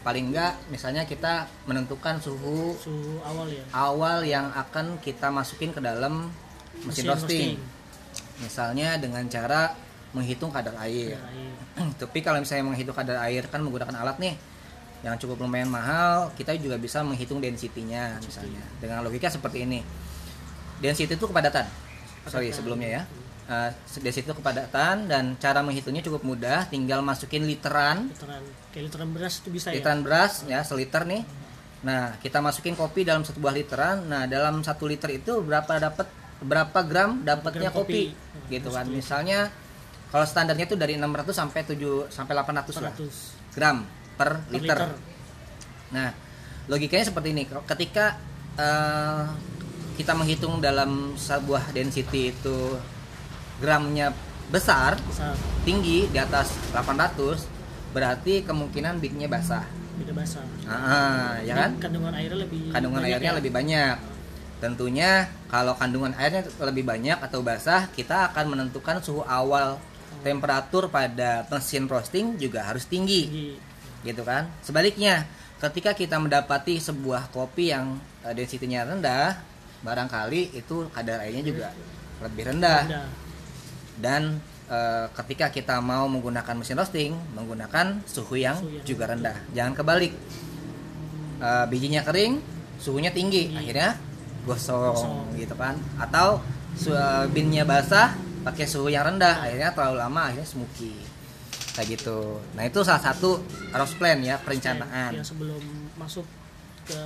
paling 0.00 0.32
enggak 0.32 0.56
misalnya 0.72 1.04
kita 1.04 1.44
menentukan 1.68 2.16
suhu 2.22 2.72
Suhu 2.80 3.20
awal 3.20 3.46
ya. 3.52 3.64
awal 3.76 4.18
yang 4.24 4.48
akan 4.54 4.96
kita 5.04 5.28
masukin 5.28 5.74
ke 5.76 5.84
dalam 5.84 6.32
mesin, 6.86 7.04
roasting. 7.04 7.60
Misalnya 8.40 8.96
dengan 8.96 9.26
cara 9.28 9.74
menghitung 10.16 10.48
kadar 10.48 10.72
air. 10.80 11.18
Ya, 11.18 11.20
iya. 11.36 11.84
Tapi 12.00 12.24
kalau 12.24 12.40
misalnya 12.40 12.64
menghitung 12.64 12.96
kadar 12.96 13.20
air 13.28 13.44
kan 13.50 13.60
menggunakan 13.60 13.92
alat 13.92 14.16
nih 14.16 14.34
yang 14.98 15.14
cukup 15.14 15.38
lumayan 15.46 15.70
mahal, 15.70 16.34
kita 16.34 16.58
juga 16.58 16.74
bisa 16.74 17.06
menghitung 17.06 17.38
density-nya 17.38 18.18
misalnya. 18.18 18.62
Dengan 18.82 19.06
logika 19.06 19.30
seperti 19.30 19.62
ini. 19.62 19.84
Density 20.82 21.14
itu 21.14 21.26
kepadatan. 21.26 21.66
Sorry 22.26 22.50
sebelumnya 22.50 22.88
ya. 22.90 23.02
Eh, 23.48 23.70
density 24.04 24.28
itu 24.28 24.36
kepadatan 24.36 25.08
dan 25.08 25.32
cara 25.40 25.64
menghitungnya 25.64 26.04
cukup 26.04 26.20
mudah, 26.20 26.68
tinggal 26.68 27.00
masukin 27.00 27.48
literan 27.48 28.12
Literan. 28.12 28.44
Kayak 28.76 28.84
literan 28.92 29.08
beras 29.16 29.40
itu 29.40 29.48
bisa 29.48 29.72
ya. 29.72 29.80
literan 29.80 30.04
beras 30.04 30.44
ya 30.44 30.60
seliter 30.60 31.08
nih 31.08 31.24
nah 31.78 32.12
kita 32.20 32.44
masukin 32.44 32.76
kopi 32.76 33.08
dalam 33.08 33.24
satu 33.24 33.40
buah 33.40 33.56
literan 33.56 34.04
nah 34.04 34.28
dalam 34.28 34.60
satu 34.60 34.84
liter 34.84 35.16
itu 35.16 35.40
berapa 35.40 35.80
dapat 35.80 36.10
berapa 36.44 36.78
gram 36.84 37.24
dapatnya 37.24 37.72
kopi, 37.72 38.12
kopi. 38.12 38.52
gitu 38.52 38.68
kan 38.68 38.84
misalnya 38.84 39.48
kalau 40.12 40.28
standarnya 40.28 40.68
itu 40.68 40.76
dari 40.76 41.00
600 41.00 41.32
sampai 41.32 41.64
7 41.64 42.12
sampai 42.12 42.32
800 42.36 42.84
lah 42.84 42.92
100 43.00 43.56
gram 43.56 43.76
per, 44.18 44.44
per 44.44 44.52
liter. 44.52 44.76
liter. 44.76 44.90
nah 45.94 46.12
logikanya 46.68 47.04
seperti 47.08 47.32
ini 47.32 47.48
ketika 47.48 48.20
eh, 48.60 49.24
kita 49.96 50.12
menghitung 50.12 50.60
dalam 50.60 51.16
sebuah 51.16 51.72
density 51.72 52.34
itu 52.34 52.76
gramnya 53.58 54.14
besar 54.48 54.96
Besar. 55.04 55.34
tinggi 55.66 56.08
di 56.08 56.18
atas 56.18 56.54
800 56.72 57.44
berarti 57.92 58.44
kemungkinan 58.46 59.00
bignya 59.02 59.28
basah 59.28 59.64
Beda 59.98 60.14
basah. 60.14 60.46
Ah, 60.70 61.42
ya 61.42 61.58
kan? 61.58 61.74
Kandungan 61.82 62.14
airnya 62.14 62.38
lebih 62.46 62.70
Kandungan 62.70 63.02
banyak 63.02 63.14
airnya 63.18 63.32
ya. 63.34 63.38
lebih 63.42 63.50
banyak. 63.50 63.96
Tentunya 64.62 65.10
kalau 65.50 65.74
kandungan 65.74 66.14
airnya 66.14 66.46
lebih 66.62 66.86
banyak 66.86 67.18
atau 67.18 67.42
basah, 67.42 67.90
kita 67.90 68.30
akan 68.30 68.54
menentukan 68.54 69.02
suhu 69.02 69.26
awal 69.26 69.74
temperatur 70.22 70.86
pada 70.86 71.46
mesin 71.50 71.90
roasting 71.90 72.38
juga 72.38 72.62
harus 72.62 72.86
tinggi, 72.86 73.26
tinggi. 73.26 73.48
gitu 74.06 74.22
kan? 74.22 74.46
Sebaliknya, 74.62 75.26
ketika 75.58 75.94
kita 75.94 76.22
mendapati 76.22 76.78
sebuah 76.78 77.34
kopi 77.34 77.74
yang 77.74 77.98
eh, 78.22 78.34
density-nya 78.38 78.86
rendah, 78.86 79.34
barangkali 79.82 80.54
itu 80.54 80.86
kadar 80.94 81.26
airnya 81.26 81.42
juga 81.42 81.74
lebih 82.22 82.54
rendah. 82.54 82.82
Dan 83.98 84.38
eh, 84.66 85.06
ketika 85.14 85.48
kita 85.48 85.76
mau 85.78 86.06
menggunakan 86.06 86.54
mesin 86.54 86.74
roasting 86.74 87.12
menggunakan 87.32 88.00
suhu 88.04 88.34
yang 88.34 88.56
Suhu 88.56 88.70
yang 88.72 88.84
juga 88.84 89.04
rendah 89.08 89.36
jangan 89.50 89.74
kebalik 89.74 90.14
Eh, 91.38 91.64
bijinya 91.66 92.02
kering 92.02 92.42
suhunya 92.76 93.10
tinggi 93.10 93.46
Tinggi. 93.46 93.54
akhirnya 93.54 93.94
gosong, 94.42 94.90
Gosong. 94.90 95.38
gitu 95.38 95.54
kan 95.54 95.78
atau 95.96 96.42
su- 96.74 96.90
eh, 96.90 97.26
binnya 97.28 97.62
basah 97.62 98.10
pakai 98.42 98.66
suhu 98.66 98.90
yang 98.90 99.06
rendah 99.06 99.38
akhirnya 99.40 99.70
terlalu 99.70 99.96
lama 99.98 100.20
akhirnya 100.26 100.42
smoky 100.44 100.98
kayak 101.74 101.94
gitu 101.94 102.42
nah 102.54 102.66
itu 102.66 102.82
salah 102.82 102.98
satu 103.00 103.38
roast 103.70 103.94
plan 103.94 104.18
ya 104.18 104.34
perencanaan 104.36 105.14
Yang 105.14 105.30
sebelum 105.30 105.62
masuk 105.94 106.26
ke 106.82 106.98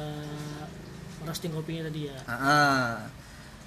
roasting 1.23 1.53
kopinya 1.53 1.87
tadi 1.87 2.09
ya. 2.09 2.17
Ah, 2.25 2.33
ah. 2.33 2.89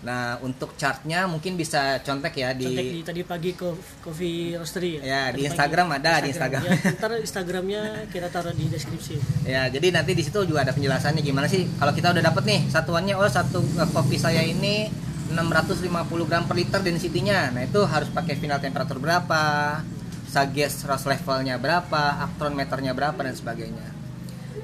Nah 0.05 0.37
untuk 0.45 0.77
chartnya 0.77 1.25
mungkin 1.25 1.57
bisa 1.57 1.97
contek 2.05 2.37
ya 2.37 2.53
di 2.53 2.69
Contek 2.69 2.85
di 2.93 3.01
tadi 3.01 3.21
pagi 3.25 3.51
coffee 3.57 4.53
roastery 4.53 5.01
ya. 5.01 5.01
Ya, 5.01 5.21
Tadi 5.33 5.33
di 5.33 5.41
pagi. 5.41 5.49
Instagram 5.49 5.87
ada, 5.97 6.13
di 6.21 6.27
Instagram. 6.29 6.61
Ya, 6.61 6.71
ntar 6.93 7.11
Instagramnya 7.17 7.81
kita 8.13 8.27
taruh 8.29 8.53
di 8.53 8.69
deskripsi. 8.69 9.17
Ya, 9.49 9.65
jadi 9.65 9.89
nanti 9.89 10.13
di 10.13 10.21
situ 10.21 10.45
juga 10.45 10.61
ada 10.61 10.77
penjelasannya 10.77 11.25
gimana 11.25 11.49
sih 11.49 11.65
kalau 11.81 11.89
kita 11.89 12.13
udah 12.13 12.21
dapet 12.21 12.43
nih 12.45 12.61
satuannya 12.69 13.17
oh 13.17 13.25
satu 13.25 13.65
eh, 13.65 13.89
kopi 13.89 14.21
saya 14.21 14.45
ini 14.45 14.93
650 15.33 16.29
gram 16.29 16.45
per 16.45 16.53
liter 16.53 16.79
density-nya. 16.85 17.49
Nah, 17.49 17.65
itu 17.65 17.81
harus 17.81 18.13
pakai 18.13 18.37
final 18.37 18.61
temperatur 18.61 19.01
berapa, 19.01 19.81
sages 20.29 20.85
roast 20.85 21.09
levelnya 21.09 21.57
berapa, 21.57 22.29
aktron 22.29 22.53
meternya 22.53 22.93
berapa 22.93 23.17
dan 23.17 23.33
sebagainya. 23.33 23.89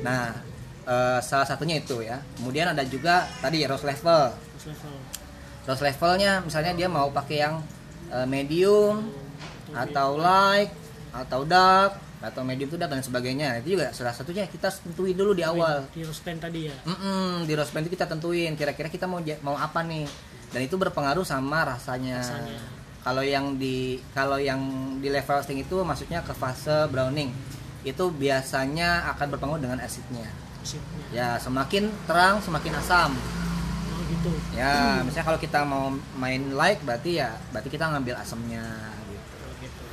Nah, 0.05 0.37
eh, 0.85 1.19
salah 1.25 1.49
satunya 1.49 1.81
itu 1.81 2.05
ya. 2.05 2.21
Kemudian 2.37 2.69
ada 2.69 2.85
juga 2.85 3.25
tadi 3.41 3.65
roast 3.65 3.89
level. 3.89 4.37
Terus 4.61 4.77
level. 4.77 4.93
Roast 5.65 5.83
levelnya 5.85 6.41
misalnya 6.41 6.73
dia 6.73 6.87
mau 6.89 7.13
pakai 7.13 7.37
yang 7.45 7.61
eh, 8.09 8.25
medium 8.25 9.05
atau 9.71 10.19
light 10.19 10.73
atau 11.11 11.43
dark 11.47 11.99
atau 12.21 12.45
medium 12.45 12.69
itu 12.69 12.77
dark 12.77 12.93
dan 12.93 13.01
sebagainya. 13.01 13.57
Itu 13.61 13.77
juga 13.77 13.89
salah 13.91 14.13
satunya 14.13 14.45
kita 14.45 14.69
tentuin 14.69 15.17
dulu 15.17 15.33
di 15.33 15.41
awal. 15.41 15.89
Di 15.89 16.05
roast 16.05 16.21
pan 16.21 16.37
tadi 16.37 16.69
ya. 16.69 16.75
Mm-mm, 16.85 17.49
di 17.49 17.53
roast 17.57 17.73
band 17.73 17.89
itu 17.89 17.97
kita 17.97 18.05
tentuin 18.05 18.53
kira-kira 18.53 18.87
kita 18.93 19.09
mau 19.09 19.19
mau 19.41 19.57
apa 19.57 19.81
nih 19.81 20.05
dan 20.53 20.61
itu 20.61 20.77
berpengaruh 20.77 21.25
sama 21.25 21.65
rasanya. 21.65 22.21
Rasanya. 22.21 22.61
Kalau 23.01 23.25
yang 23.25 23.57
di 23.57 23.97
kalau 24.13 24.37
yang 24.37 24.61
di 25.01 25.09
level 25.09 25.41
roasting 25.41 25.57
itu 25.57 25.81
maksudnya 25.81 26.21
ke 26.21 26.37
fase 26.37 26.85
browning 26.93 27.33
itu 27.81 28.13
biasanya 28.13 29.09
akan 29.17 29.27
berpengaruh 29.33 29.61
dengan 29.61 29.81
asidnya. 29.81 30.29
Sipnya. 30.61 31.05
Ya 31.09 31.29
semakin 31.41 31.89
terang 32.05 32.37
semakin 32.45 32.77
asam. 32.77 33.17
Gitu. 34.11 34.31
Ya 34.59 34.99
misalnya 35.07 35.27
kalau 35.31 35.39
kita 35.39 35.59
mau 35.63 35.95
main 36.19 36.51
light 36.51 36.83
berarti 36.83 37.23
ya 37.23 37.31
berarti 37.55 37.69
kita 37.71 37.87
ngambil 37.87 38.19
asamnya 38.19 38.65
gitu. 39.07 39.35
Oh, 39.47 39.53
gitu. 39.63 39.83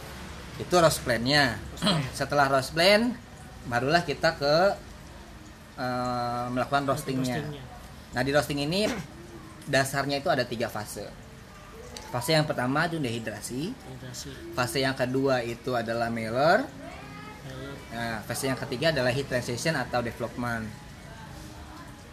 Itu 0.66 0.74
roast 0.82 1.00
plan-nya. 1.06 1.62
Setelah 2.18 2.50
roast 2.50 2.74
plan 2.74 3.14
barulah 3.70 4.02
kita 4.02 4.34
ke 4.34 4.56
eh, 5.78 6.46
melakukan 6.50 6.90
roastingnya. 6.90 7.38
Roastingnya. 7.38 7.64
Nah 8.18 8.22
di 8.26 8.30
roasting 8.34 8.60
ini 8.66 8.90
dasarnya 9.70 10.18
itu 10.18 10.28
ada 10.32 10.42
tiga 10.42 10.66
fase. 10.66 11.06
Fase 12.08 12.32
yang 12.32 12.48
pertama 12.48 12.88
itu 12.88 12.96
dehidrasi. 12.96 13.70
Dehidrasi. 13.70 14.30
Fase 14.56 14.78
yang 14.80 14.96
kedua 14.96 15.44
itu 15.44 15.76
adalah 15.76 16.08
mailer. 16.08 16.64
Nah, 17.88 18.20
fase 18.24 18.48
yang 18.48 18.60
ketiga 18.60 18.92
adalah 18.92 19.12
heat 19.12 19.28
transition 19.28 19.76
atau 19.76 20.04
development. 20.04 20.68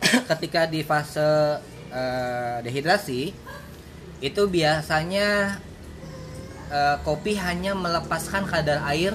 Ketika 0.31 0.67
di 0.67 0.83
fase 0.83 1.59
eh, 1.91 2.57
dehidrasi 2.65 3.33
itu 4.23 4.41
biasanya 4.47 5.59
eh, 6.71 6.97
kopi 7.03 7.37
hanya 7.37 7.75
melepaskan 7.75 8.47
kadar 8.47 8.81
air 8.89 9.13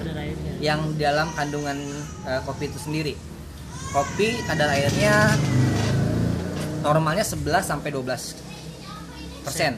yang 0.61 0.95
dalam 0.95 1.31
kandungan 1.33 1.77
eh, 2.27 2.41
kopi 2.45 2.69
itu 2.69 2.79
sendiri. 2.79 3.13
Kopi 3.91 4.39
kadar 4.47 4.71
airnya 4.71 5.35
normalnya 6.85 7.27
11 7.27 7.43
sampai 7.65 7.89
12 7.91 9.43
persen. 9.43 9.75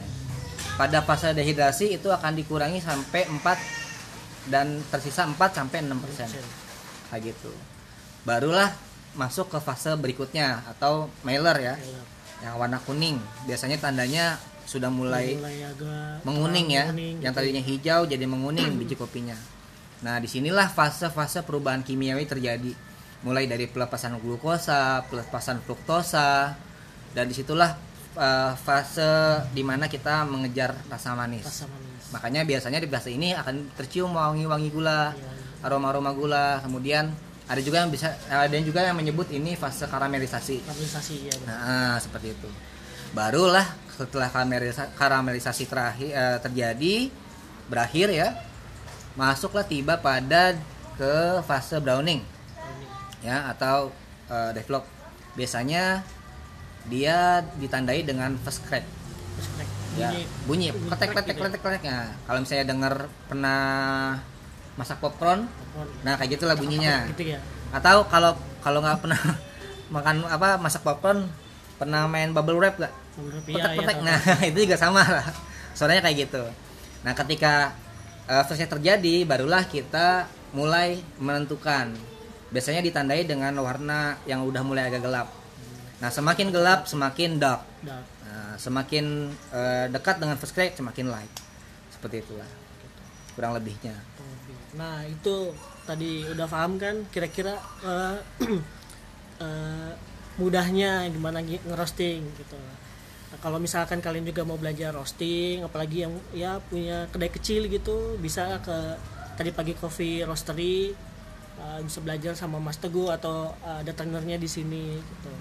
Pada 0.74 1.06
fase 1.06 1.30
dehidrasi 1.34 1.94
itu 1.98 2.10
akan 2.10 2.34
dikurangi 2.34 2.82
sampai 2.82 3.26
4 3.30 4.50
dan 4.50 4.82
tersisa 4.90 5.26
4 5.26 5.38
sampai 5.38 5.86
6 5.86 6.04
persen. 6.04 6.28
kayak 7.14 7.30
gitu 7.30 7.52
barulah 8.26 8.72
masuk 9.14 9.52
ke 9.52 9.58
fase 9.62 9.94
berikutnya 9.94 10.66
atau 10.66 11.06
mailer 11.22 11.54
ya 11.62 11.74
Mailer. 11.78 12.06
Yang 12.44 12.60
warna 12.60 12.76
kuning. 12.84 13.16
Biasanya 13.48 13.80
tandanya 13.80 14.36
sudah 14.68 14.88
mulai 14.92 15.36
mulai 15.40 15.60
agak 15.64 16.24
menguning 16.24 16.66
ya. 16.72 16.84
menguning 16.88 17.16
yang 17.20 17.32
gitu. 17.32 17.40
tadinya 17.40 17.62
hijau 17.64 18.00
jadi 18.04 18.24
menguning 18.28 18.76
biji 18.76 18.96
kopinya. 18.96 19.36
Nah 20.04 20.20
di 20.20 20.28
sinilah 20.28 20.68
fase-fase 20.68 21.40
perubahan 21.44 21.80
kimiawi 21.80 22.28
terjadi. 22.28 22.72
Mulai 23.24 23.48
dari 23.48 23.64
pelepasan 23.64 24.20
glukosa 24.20 25.08
pelepasan 25.08 25.64
fruktosa 25.64 26.52
dan 27.16 27.24
di 27.24 27.32
situlah 27.32 27.72
eh, 28.20 28.52
fase 28.60 29.48
di 29.56 29.64
mana 29.64 29.88
kita 29.88 30.28
mengejar 30.28 30.76
rasa 30.92 31.16
manis. 31.16 31.48
Rasa 31.48 31.64
manis. 31.64 32.12
Makanya 32.12 32.44
biasanya 32.44 32.78
di 32.84 32.88
fase 32.92 33.16
ini 33.16 33.32
akan 33.32 33.72
tercium 33.80 34.12
wangi-wangi 34.12 34.68
gula 34.68 35.16
Iya, 35.16 35.24
iya. 35.24 35.64
aroma-aroma 35.64 36.12
gula. 36.12 36.60
Kemudian 36.60 37.08
ada 37.44 37.60
juga 37.60 37.84
yang 37.84 37.92
bisa 37.92 38.16
ada 38.24 38.56
juga 38.64 38.80
yang 38.80 38.96
menyebut 38.96 39.28
ini 39.28 39.52
fase 39.52 39.84
karamelisasi 39.84 40.64
karamelisasi 40.64 41.14
ya. 41.28 41.34
Nah, 41.44 42.00
seperti 42.00 42.32
itu. 42.32 42.48
Barulah 43.12 43.68
setelah 43.94 44.32
karamelisa- 44.32 44.90
karamelisasi 44.96 45.68
terakhir 45.68 46.10
eh, 46.10 46.38
terjadi 46.40 46.94
berakhir 47.68 48.08
ya, 48.10 48.28
masuklah 49.14 49.64
tiba 49.64 50.00
pada 50.00 50.56
ke 50.96 51.44
fase 51.44 51.76
browning 51.84 52.24
ya 53.20 53.52
atau 53.52 53.92
eh, 54.32 54.50
develop. 54.56 54.88
Biasanya 55.36 56.00
dia 56.88 57.44
ditandai 57.60 58.04
dengan 58.08 58.40
first 58.40 58.64
crack. 58.64 58.84
Terus 59.36 59.48
crack. 59.56 59.68
Ya, 59.94 60.10
Bunyi 60.10 60.26
bunyi 60.74 60.90
kletek 60.90 61.08
kletek 61.14 61.36
kletek 61.38 61.60
kletek 61.62 61.82
ya. 61.86 62.10
Kalau 62.26 62.38
misalnya 62.42 62.66
dengar 62.66 62.94
pernah 63.30 63.62
masak 64.74 64.98
popcorn, 64.98 65.46
popcorn. 65.46 65.88
nah 66.02 66.18
kayak 66.18 66.38
gitulah 66.38 66.58
bunyinya. 66.58 67.06
gitu 67.14 67.34
ya 67.34 67.40
Atau 67.70 68.06
kalau 68.10 68.34
kalau 68.58 68.82
nggak 68.82 68.98
pernah 69.02 69.20
makan 69.94 70.26
apa 70.26 70.58
masak 70.58 70.82
popcorn, 70.82 71.30
pernah 71.78 72.06
main 72.08 72.30
bubble 72.34 72.58
wrap 72.58 72.78
gak? 72.78 72.92
Beberapa 73.14 73.46
ya, 73.46 73.64
petek-petek. 73.70 73.96
ya, 73.98 74.02
nah, 74.02 74.20
itu 74.50 74.58
juga 74.66 74.76
sama 74.78 75.02
lah. 75.06 75.26
Suaranya 75.74 76.02
kayak 76.02 76.16
gitu. 76.26 76.42
Nah, 77.06 77.12
ketika 77.14 77.74
uh, 78.26 78.42
terjadi, 78.46 79.14
barulah 79.26 79.62
kita 79.66 80.26
mulai 80.54 81.02
menentukan. 81.18 81.94
Biasanya 82.50 82.82
ditandai 82.86 83.26
dengan 83.26 83.54
warna 83.58 84.18
yang 84.26 84.46
udah 84.46 84.62
mulai 84.62 84.86
agak 84.86 85.02
gelap. 85.02 85.28
Nah, 85.98 86.10
semakin 86.10 86.50
gelap 86.54 86.86
semakin 86.86 87.38
dark. 87.38 87.62
Dark. 87.82 88.06
Nah, 88.26 88.54
semakin 88.58 89.30
uh, 89.50 89.86
dekat 89.90 90.18
dengan 90.18 90.38
first 90.38 90.54
crack 90.54 90.74
semakin 90.74 91.10
light. 91.10 91.30
Seperti 91.90 92.22
itulah. 92.22 92.46
Kurang 93.34 93.54
lebihnya. 93.58 93.94
Nah 94.78 95.06
itu 95.06 95.34
tadi 95.88 96.24
udah 96.32 96.46
paham 96.48 96.72
kan 96.82 96.94
kira-kira 97.12 97.54
eh, 97.84 98.16
eh, 99.44 99.92
mudahnya 100.40 101.06
gimana 101.14 101.38
gi- 101.48 101.62
ngerosting 101.68 102.20
gitu. 102.40 102.58
Nah, 103.30 103.38
kalau 103.42 103.58
misalkan 103.62 103.98
kalian 104.02 104.26
juga 104.30 104.42
mau 104.46 104.58
belajar 104.58 104.90
roasting, 104.94 105.62
apalagi 105.66 106.06
yang 106.06 106.14
ya 106.34 106.58
punya 106.70 107.06
kedai 107.12 107.30
kecil 107.30 107.66
gitu, 107.70 108.18
bisa 108.18 108.58
ke 108.66 108.76
tadi 109.38 109.50
pagi 109.54 109.74
coffee 109.74 110.22
roastery 110.26 110.94
eh, 111.62 111.80
bisa 111.86 111.98
belajar 112.04 112.34
sama 112.38 112.58
Mas 112.62 112.78
Teguh 112.82 113.10
atau 113.14 113.54
eh, 113.66 113.78
ada 113.82 113.92
trainernya 113.94 114.38
di 114.40 114.48
sini 114.50 114.84
gitu. 114.98 115.32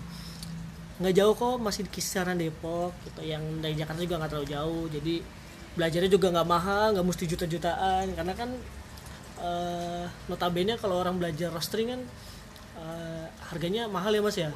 Nggak 1.01 1.13
jauh 1.17 1.33
kok 1.33 1.55
masih 1.65 1.81
di 1.87 1.91
kisaran 1.91 2.37
Depok 2.37 2.93
gitu. 3.05 3.21
Yang 3.25 3.43
dari 3.63 3.75
Jakarta 3.77 3.99
juga 4.05 4.15
nggak 4.21 4.31
terlalu 4.31 4.49
jauh. 4.53 4.83
Jadi 4.93 5.15
belajarnya 5.77 6.09
juga 6.11 6.27
nggak 6.33 6.47
mahal, 6.49 6.85
nggak 6.97 7.05
mesti 7.09 7.23
juta-jutaan 7.25 8.05
karena 8.17 8.33
kan 8.37 8.49
eh 9.43 10.05
notabene 10.25 10.73
kalau 10.75 10.97
orang 10.97 11.15
belajar 11.15 11.51
roasting 11.51 11.88
kan 11.89 12.01
eh, 12.75 13.25
harganya 13.45 13.85
mahal 13.85 14.09
ya 14.09 14.21
mas 14.21 14.38
ya 14.38 14.50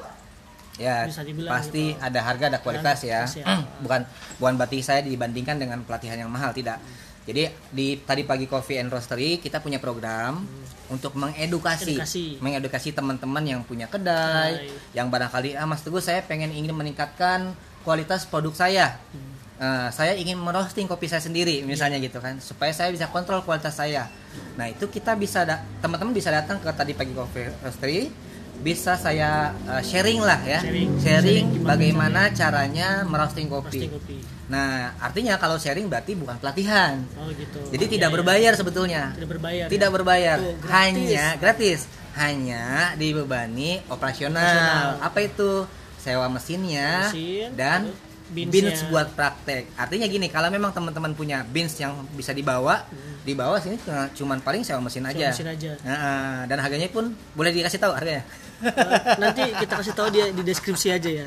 Ya, 0.78 1.10
Bisa 1.10 1.26
dibilang 1.26 1.50
pasti 1.50 1.90
gitu. 1.90 1.98
ada 1.98 2.22
harga 2.22 2.44
ada 2.46 2.58
kualitas 2.62 3.02
ya. 3.02 3.26
kualitas 3.26 3.42
ya. 3.42 3.66
bukan 3.82 4.00
bukan 4.38 4.54
berarti 4.54 4.78
saya 4.78 5.02
dibandingkan 5.02 5.58
dengan 5.58 5.82
pelatihan 5.82 6.14
yang 6.16 6.30
mahal 6.30 6.54
tidak. 6.54 6.78
Jadi 7.26 7.44
di 7.68 7.98
tadi 7.98 8.22
pagi 8.22 8.46
Coffee 8.46 8.78
and 8.78 8.86
Roastery 8.86 9.36
kita 9.36 9.58
punya 9.58 9.76
program 9.76 10.46
untuk 10.86 11.12
mengedukasi, 11.12 11.82
Hmm. 11.82 11.98
Edukasi. 11.98 12.26
mengedukasi 12.38 12.88
teman-teman 12.94 13.42
yang 13.42 13.60
punya 13.60 13.84
kedai, 13.84 14.70
Kedai. 14.70 14.94
yang 14.94 15.10
barangkali 15.10 15.52
ah 15.52 15.66
Mas 15.66 15.82
Teguh 15.82 15.98
saya 15.98 16.22
pengen 16.22 16.48
ingin 16.48 16.70
meningkatkan 16.70 17.58
kualitas 17.82 18.22
produk 18.22 18.54
saya. 18.54 19.02
Hmm. 19.10 19.27
Eh, 19.58 19.88
saya 19.90 20.14
ingin 20.14 20.38
merosting 20.38 20.86
kopi 20.86 21.10
saya 21.10 21.18
sendiri 21.18 21.66
misalnya 21.66 21.98
Iya. 21.98 22.06
gitu 22.06 22.22
kan 22.22 22.38
supaya 22.38 22.70
saya 22.70 22.94
bisa 22.94 23.10
kontrol 23.10 23.42
kualitas 23.42 23.74
saya 23.74 24.06
nah 24.54 24.64
itu 24.64 24.86
kita 24.86 25.18
bisa 25.18 25.42
teman-teman 25.76 26.14
bisa 26.14 26.30
datang 26.30 26.56
ke 26.56 26.70
tadi 26.70 26.94
pagi 26.94 27.10
coffee 27.10 27.50
roastery 27.58 28.06
bisa 28.56 28.94
saya 28.94 29.50
eh, 29.68 29.82
sharing 29.82 30.22
lah 30.22 30.38
ya 30.40 30.62
Sharing. 30.62 30.90
sharing, 30.96 31.46
Sharing 31.50 31.66
bagaimana 31.66 32.30
caranya 32.30 33.02
merosting 33.02 33.46
kopi 33.46 33.82
roasting 33.82 33.90
kopi 33.90 34.16
nah 34.46 34.94
artinya 34.96 35.34
kalau 35.36 35.58
sharing 35.58 35.86
berarti 35.86 36.14
bukan 36.14 36.38
pelatihan 36.38 37.02
oh 37.16 37.26
gitu 37.28 37.58
jadi 37.68 37.82
Iya, 37.82 37.92
tidak 37.92 38.08
iya. 38.08 38.14
berbayar 38.14 38.52
sebetulnya 38.54 39.02
tidak 39.12 39.28
berbayar 39.28 39.66
tidak 39.66 39.90
ya? 39.90 39.92
berbayar 39.92 40.36
Tuh, 40.38 40.54
gratis. 40.56 40.70
hanya 40.72 41.24
gratis 41.34 41.78
hanya 42.14 42.64
dibebani 42.94 43.82
operasional, 43.86 44.38
Operasional. 44.38 45.02
apa 45.02 45.18
itu 45.20 45.50
sewa 45.98 46.26
mesinnya 46.28 47.10
Mesin, 47.10 47.50
dan 47.54 47.90
terus 47.90 48.06
beansnya. 48.28 48.52
bins 48.68 48.80
buat 48.86 49.08
praktek 49.10 49.72
artinya 49.74 50.04
gini 50.04 50.26
kalau 50.26 50.48
memang 50.48 50.70
teman-teman 50.70 51.12
punya 51.12 51.40
bins 51.42 51.74
yang 51.74 52.06
bisa 52.12 52.30
dibawa 52.30 52.84
dibawa 53.20 53.56
sini 53.56 53.76
cuma- 53.78 54.08
cuman 54.10 54.38
paling 54.38 54.62
sewa 54.62 54.80
mesin 54.80 55.00
Hmm. 55.00 55.10
Sewa 55.10 55.18
aja 55.18 55.28
mesin 55.30 55.48
aja. 55.48 55.70
Nah, 55.82 55.98
dan 56.44 56.58
harganya 56.58 56.88
pun 56.88 57.04
boleh 57.32 57.50
dikasih 57.50 57.78
tahu 57.78 57.92
harganya 57.92 58.24
Eh, 58.58 58.74
nanti 59.16 59.54
kita 59.54 59.70
kasih 59.76 59.94
tahu 59.94 60.10
dia 60.10 60.28
di 60.28 60.42
deskripsi 60.42 60.90
aja 60.90 61.06
ya 61.06 61.26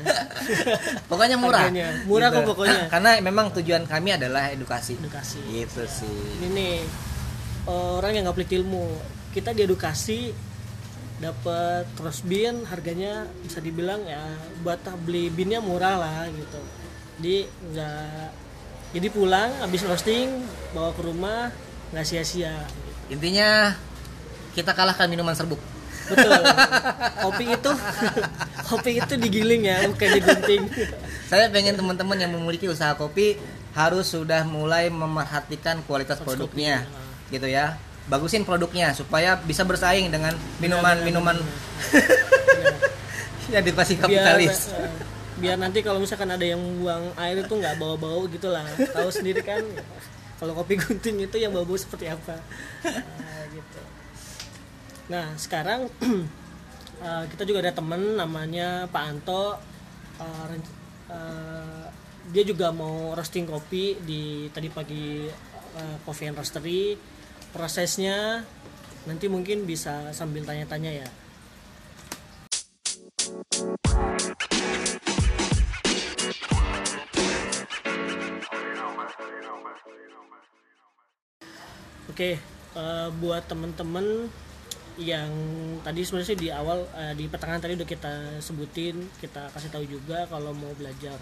pokoknya 1.08 1.34
murah 1.34 1.64
Harganya. 1.64 2.04
Murah 2.04 2.28
kok 2.28 2.44
pokoknya. 2.44 2.88
karena 2.92 3.10
memang 3.20 3.48
tujuan 3.52 3.82
kami 3.84 4.12
adalah 4.12 4.52
edukasi 4.52 4.94
edukasi 4.94 5.40
gitu 5.50 5.80
sih 5.86 6.12
ini 6.38 6.48
nih 6.50 6.76
orang 7.64 8.12
yang 8.12 8.22
nggak 8.26 8.36
pelit 8.36 8.52
ilmu 8.54 8.84
kita 9.32 9.50
diedukasi 9.50 10.28
dapat 11.16 11.86
cross 11.94 12.20
bin 12.20 12.66
harganya 12.66 13.24
bisa 13.40 13.62
dibilang 13.62 14.02
ya 14.02 14.20
buat 14.60 14.82
beli 15.00 15.30
binnya 15.30 15.62
murah 15.62 15.96
lah 15.96 16.26
gitu 16.28 16.60
jadi 17.22 17.46
nggak 17.46 18.26
jadi 18.98 19.08
pulang 19.14 19.50
habis 19.62 19.86
roasting 19.86 20.42
bawa 20.74 20.90
ke 20.90 21.06
rumah 21.06 21.54
nggak 21.94 22.02
sia-sia. 22.02 22.50
Gitu. 23.06 23.14
intinya 23.14 23.78
kita 24.58 24.74
kalahkan 24.74 25.06
minuman 25.06 25.38
serbuk. 25.38 25.62
Betul. 26.10 26.34
Kopi 27.24 27.44
itu 27.54 27.70
kopi 28.72 28.90
itu 28.98 29.14
digiling 29.14 29.62
ya 29.70 29.86
bukan 29.86 30.08
digunting. 30.18 30.62
Saya 31.30 31.46
pengen 31.54 31.78
teman-teman 31.78 32.18
yang 32.18 32.34
memiliki 32.34 32.66
usaha 32.66 32.98
kopi 32.98 33.38
harus 33.70 34.10
sudah 34.10 34.42
mulai 34.42 34.90
memerhatikan 34.90 35.78
kualitas 35.86 36.18
produknya 36.18 36.82
kopi, 36.82 37.38
gitu 37.38 37.46
ya. 37.46 37.78
Bagusin 38.10 38.42
produknya 38.42 38.98
supaya 38.98 39.38
bisa 39.38 39.62
bersaing 39.62 40.10
dengan 40.10 40.34
minuman-minuman 40.58 41.38
yang 43.52 43.62
dikasih 43.62 43.96
kapitalis 44.00 44.72
biar, 44.72 44.88
eh, 44.88 45.12
biar 45.40 45.56
nanti 45.56 45.80
kalau 45.80 45.96
misalkan 45.96 46.28
ada 46.28 46.44
yang 46.44 46.60
buang 46.80 47.16
air 47.16 47.40
itu 47.40 47.54
nggak 47.54 47.80
bau-bau 47.80 48.28
gitu 48.28 48.52
lah 48.52 48.64
tahu 48.92 49.08
sendiri 49.08 49.40
kan 49.40 49.64
kalau 50.36 50.58
kopi 50.58 50.74
gunting 50.74 51.22
itu 51.22 51.36
yang 51.38 51.54
bau-bau 51.54 51.78
seperti 51.78 52.10
apa. 52.10 52.34
Nah, 52.82 53.42
gitu. 53.54 53.80
Nah 55.06 55.26
sekarang 55.38 55.86
eh, 57.06 57.24
kita 57.30 57.46
juga 57.46 57.62
ada 57.62 57.72
temen 57.78 58.18
namanya 58.18 58.90
Pak 58.90 59.04
Anto. 59.06 59.54
Ren- 60.18 60.74
eh, 61.14 61.86
dia 62.34 62.42
juga 62.42 62.74
mau 62.74 63.14
roasting 63.14 63.46
kopi 63.46 64.02
di 64.02 64.50
tadi 64.50 64.66
pagi 64.66 65.30
eh, 65.78 65.96
Coffee 66.02 66.26
and 66.26 66.34
Roastery. 66.34 66.98
Prosesnya 67.54 68.42
nanti 69.06 69.30
mungkin 69.30 69.62
bisa 69.62 70.10
sambil 70.10 70.42
tanya-tanya 70.42 71.06
ya 71.06 71.08
Oke, 82.10 82.34
eh, 82.74 83.08
buat 83.22 83.46
temen-temen 83.46 84.26
yang 84.98 85.30
tadi 85.86 86.02
sebenarnya 86.02 86.36
di 86.36 86.48
awal 86.50 86.82
eh, 86.98 87.14
di 87.14 87.30
pertengahan 87.30 87.62
tadi 87.62 87.78
udah 87.78 87.86
kita 87.86 88.12
sebutin, 88.42 89.06
kita 89.22 89.54
kasih 89.54 89.70
tahu 89.70 89.84
juga 89.86 90.26
kalau 90.26 90.50
mau 90.50 90.74
belajar 90.74 91.14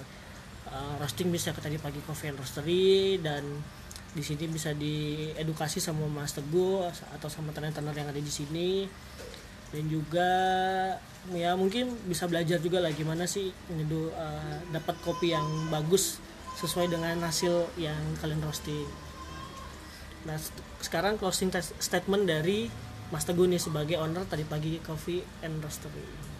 eh, 0.72 0.94
roasting 0.96 1.28
bisa 1.28 1.52
ke 1.52 1.60
tadi 1.60 1.76
pagi 1.76 2.00
Coffee 2.00 2.32
and 2.32 2.40
Roastery 2.40 3.20
dan 3.20 3.44
di 4.10 4.24
sini 4.24 4.48
bisa 4.50 4.72
diedukasi 4.74 5.78
sama 5.78 6.08
Mas 6.08 6.32
Teguh 6.34 6.82
atau 6.88 7.28
sama 7.30 7.54
trainer-trainer 7.54 7.94
yang 7.94 8.08
ada 8.10 8.18
di 8.18 8.32
sini 8.32 8.88
dan 9.70 9.84
juga 9.86 10.30
ya 11.30 11.54
mungkin 11.54 11.94
bisa 12.10 12.26
belajar 12.26 12.58
juga 12.58 12.82
lah 12.82 12.90
gimana 12.90 13.28
sih 13.28 13.52
nyeduh 13.68 14.08
eh, 14.16 14.56
dapat 14.72 14.96
kopi 15.04 15.36
yang 15.36 15.46
bagus 15.68 16.18
sesuai 16.56 16.88
dengan 16.88 17.20
hasil 17.20 17.68
yang 17.76 18.00
kalian 18.18 18.40
roasting. 18.40 19.09
Nah, 20.28 20.36
sekarang 20.84 21.16
closing 21.16 21.48
statement 21.80 22.28
dari 22.28 22.68
Mas 23.08 23.24
Teguh 23.24 23.48
nih 23.48 23.58
sebagai 23.58 23.96
owner 23.96 24.22
tadi 24.28 24.44
pagi 24.44 24.78
Coffee 24.84 25.24
and 25.40 25.58
Roastery 25.64 26.30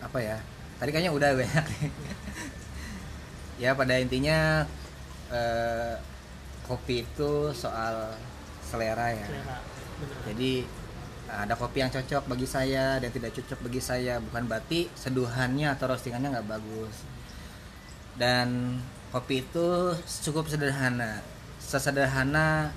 apa 0.00 0.18
ya? 0.18 0.38
Tadi 0.80 0.90
kayaknya 0.90 1.12
udah 1.12 1.30
banyak 1.36 1.66
ya 3.62 3.76
pada 3.76 3.94
intinya 4.00 4.64
eh, 5.28 5.94
kopi 6.64 7.04
itu 7.04 7.52
soal 7.52 8.16
selera 8.64 9.12
ya. 9.12 9.28
Selera 9.28 9.56
jadi 10.24 10.64
ada 11.30 11.54
kopi 11.54 11.84
yang 11.84 11.92
cocok 11.92 12.26
bagi 12.26 12.48
saya 12.48 12.96
dan 12.98 13.12
tidak 13.12 13.36
cocok 13.36 13.60
bagi 13.68 13.80
saya. 13.84 14.18
Bukan 14.24 14.48
berarti 14.48 14.88
seduhannya 14.96 15.68
atau 15.68 15.92
roastingannya 15.92 16.32
nggak 16.32 16.48
bagus. 16.48 16.96
Dan 18.16 18.80
kopi 19.12 19.44
itu 19.44 19.94
cukup 20.24 20.48
sederhana 20.48 21.20
sesederhana 21.60 22.72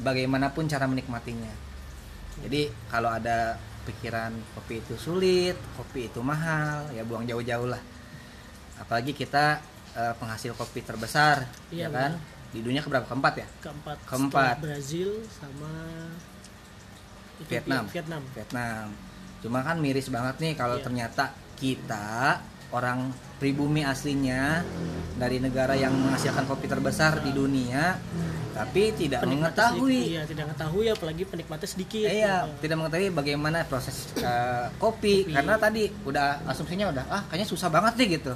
bagaimanapun 0.00 0.66
cara 0.66 0.88
menikmatinya 0.88 1.52
jadi 2.42 2.66
kalau 2.90 3.08
ada 3.08 3.54
pikiran 3.84 4.32
kopi 4.56 4.80
itu 4.80 4.96
sulit 4.96 5.54
kopi 5.76 6.08
itu 6.08 6.18
mahal 6.18 6.88
ya 6.90 7.04
buang 7.04 7.22
jauh-jauh 7.22 7.68
lah 7.68 7.78
apalagi 8.80 9.14
kita 9.14 9.60
eh, 9.94 10.14
penghasil 10.18 10.56
kopi 10.56 10.82
terbesar 10.82 11.46
Iya, 11.70 11.86
ya 11.86 11.88
kan 11.92 12.12
di 12.50 12.62
dunia 12.62 12.82
keberapa 12.82 13.06
keempat 13.06 13.34
ya 13.36 13.46
keempat 13.60 13.96
Keempat. 14.06 14.54
Brazil 14.62 15.10
sama. 15.30 15.70
Vietnam. 17.50 17.84
Vietnam 17.90 18.22
Vietnam. 18.30 18.86
Cuma 19.42 19.60
kan 19.60 19.76
miris 19.76 20.08
banget 20.08 20.38
nih 20.40 20.52
kalau 20.54 20.78
Iya. 20.78 20.84
ternyata 20.86 21.24
kita 21.58 22.40
orang 22.70 23.10
pribumi 23.44 23.84
aslinya 23.84 24.64
dari 25.20 25.36
negara 25.36 25.76
yang 25.76 25.92
menghasilkan 25.92 26.48
kopi 26.48 26.64
terbesar 26.64 27.20
di 27.20 27.28
dunia 27.30 28.00
tapi 28.54 28.94
tidak 28.94 29.26
Penikmatnya 29.26 29.74
mengetahui 29.74 29.98
sedikit, 29.98 30.12
iya 30.14 30.22
tidak 30.24 30.44
mengetahui 30.48 30.86
apalagi 30.94 31.22
penikmatnya 31.26 31.68
sedikit 31.68 32.06
Iya, 32.06 32.34
gitu. 32.46 32.62
tidak 32.62 32.76
mengetahui 32.80 33.08
bagaimana 33.10 33.58
proses 33.66 34.14
uh, 34.22 34.70
kopi. 34.78 35.26
Kopi. 35.26 35.34
karena 35.34 35.54
tadi 35.58 35.82
udah 36.06 36.46
asumsinya 36.46 36.86
udah 36.94 37.04
ah 37.10 37.22
kayaknya 37.28 37.50
susah 37.50 37.66
banget 37.68 37.92
nih 37.98 38.08
gitu. 38.16 38.32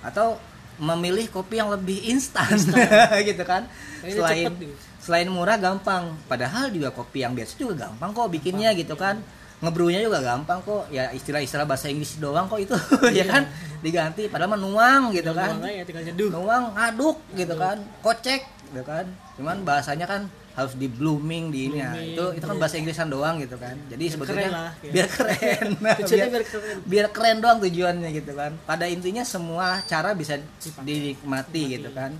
Atau 0.00 0.40
memilih 0.80 1.28
kopi 1.28 1.60
yang 1.60 1.68
lebih 1.68 2.00
instan 2.08 2.48
gitu 3.28 3.44
kan. 3.44 3.68
Ini 4.02 4.16
Selain 4.16 4.48
cepet 4.48 4.54
gitu. 4.56 4.74
selain 5.04 5.28
murah 5.28 5.60
gampang, 5.60 6.16
padahal 6.26 6.72
juga 6.72 6.88
kopi 6.88 7.20
yang 7.20 7.36
biasa 7.36 7.52
juga 7.60 7.86
gampang 7.86 8.08
kok 8.16 8.32
bikinnya 8.32 8.72
gitu 8.72 8.96
kan. 8.96 9.20
Ngebrunya 9.62 10.02
juga 10.02 10.18
gampang 10.18 10.58
kok. 10.66 10.90
Ya 10.90 11.14
istilah-istilah 11.14 11.62
bahasa 11.64 11.86
Inggris 11.86 12.18
doang 12.18 12.50
kok 12.50 12.58
itu 12.58 12.74
ya 13.18 13.24
kan? 13.24 13.46
Diganti 13.78 14.26
padahal 14.26 14.50
mah 14.52 14.60
nuang 14.60 15.02
gitu 15.14 15.30
kan. 15.30 15.54
Doang 15.54 15.70
aja, 15.70 15.82
tinggal 15.86 16.02
nyeduh. 16.10 16.28
Nuang 16.34 16.64
ngaduk 16.74 17.16
gitu 17.38 17.54
kan. 17.54 17.76
Kocek 18.02 18.42
gitu 18.74 18.82
kan. 18.82 19.06
Cuman 19.38 19.62
bahasanya 19.62 20.10
kan 20.10 20.26
harus 20.52 20.76
di 20.76 20.84
blooming 20.90 21.48
di 21.48 21.70
ini 21.70 21.78
ya. 21.78 21.94
Itu 21.94 22.24
itu 22.34 22.44
kan 22.44 22.58
bahasa 22.58 22.76
Inggrisan 22.76 23.08
doang 23.08 23.38
gitu 23.38 23.54
kan. 23.54 23.78
Jadi 23.86 24.02
Biar 24.02 24.12
sebetulnya 24.12 24.42
keren 24.42 24.58
lah, 24.58 24.72
ya. 24.82 24.90
biar 24.92 25.06
keren. 25.08 25.66
Tujuannya 26.02 26.26
biar, 26.26 26.28
biar 26.28 26.44
keren. 26.44 26.76
biar 26.84 27.06
keren 27.14 27.36
doang 27.38 27.58
tujuannya 27.62 28.08
gitu 28.12 28.32
kan. 28.34 28.52
Pada 28.66 28.84
intinya 28.90 29.22
semua 29.22 29.78
cara 29.86 30.10
bisa 30.12 30.36
Dipakai. 30.36 30.84
dinikmati 30.84 31.62
gitu 31.78 31.90
kan. 31.94 32.12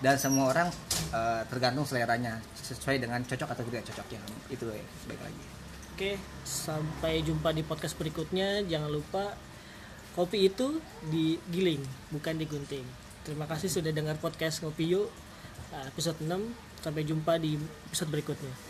Dan 0.00 0.14
semua 0.16 0.52
orang 0.52 0.68
eh, 1.16 1.40
tergantung 1.48 1.88
seleranya. 1.88 2.38
Sesuai 2.60 3.02
dengan 3.02 3.24
cocok 3.24 3.48
atau 3.56 3.62
tidak 3.66 3.82
cocoknya. 3.88 4.20
Itu 4.52 4.68
ya 4.68 4.84
baik 5.08 5.20
lagi 5.24 5.59
Oke, 6.00 6.16
sampai 6.48 7.20
jumpa 7.20 7.52
di 7.52 7.60
podcast 7.60 7.92
berikutnya. 8.00 8.64
Jangan 8.64 8.88
lupa 8.88 9.36
kopi 10.16 10.48
itu 10.48 10.80
digiling, 11.12 11.84
bukan 12.08 12.40
digunting. 12.40 12.88
Terima 13.20 13.44
kasih 13.44 13.68
sudah 13.68 13.92
dengar 13.92 14.16
podcast 14.16 14.64
Ngopi 14.64 14.96
Yuk 14.96 15.12
episode 15.92 16.16
6. 16.24 16.56
Sampai 16.80 17.04
jumpa 17.04 17.36
di 17.36 17.60
episode 17.92 18.16
berikutnya. 18.16 18.69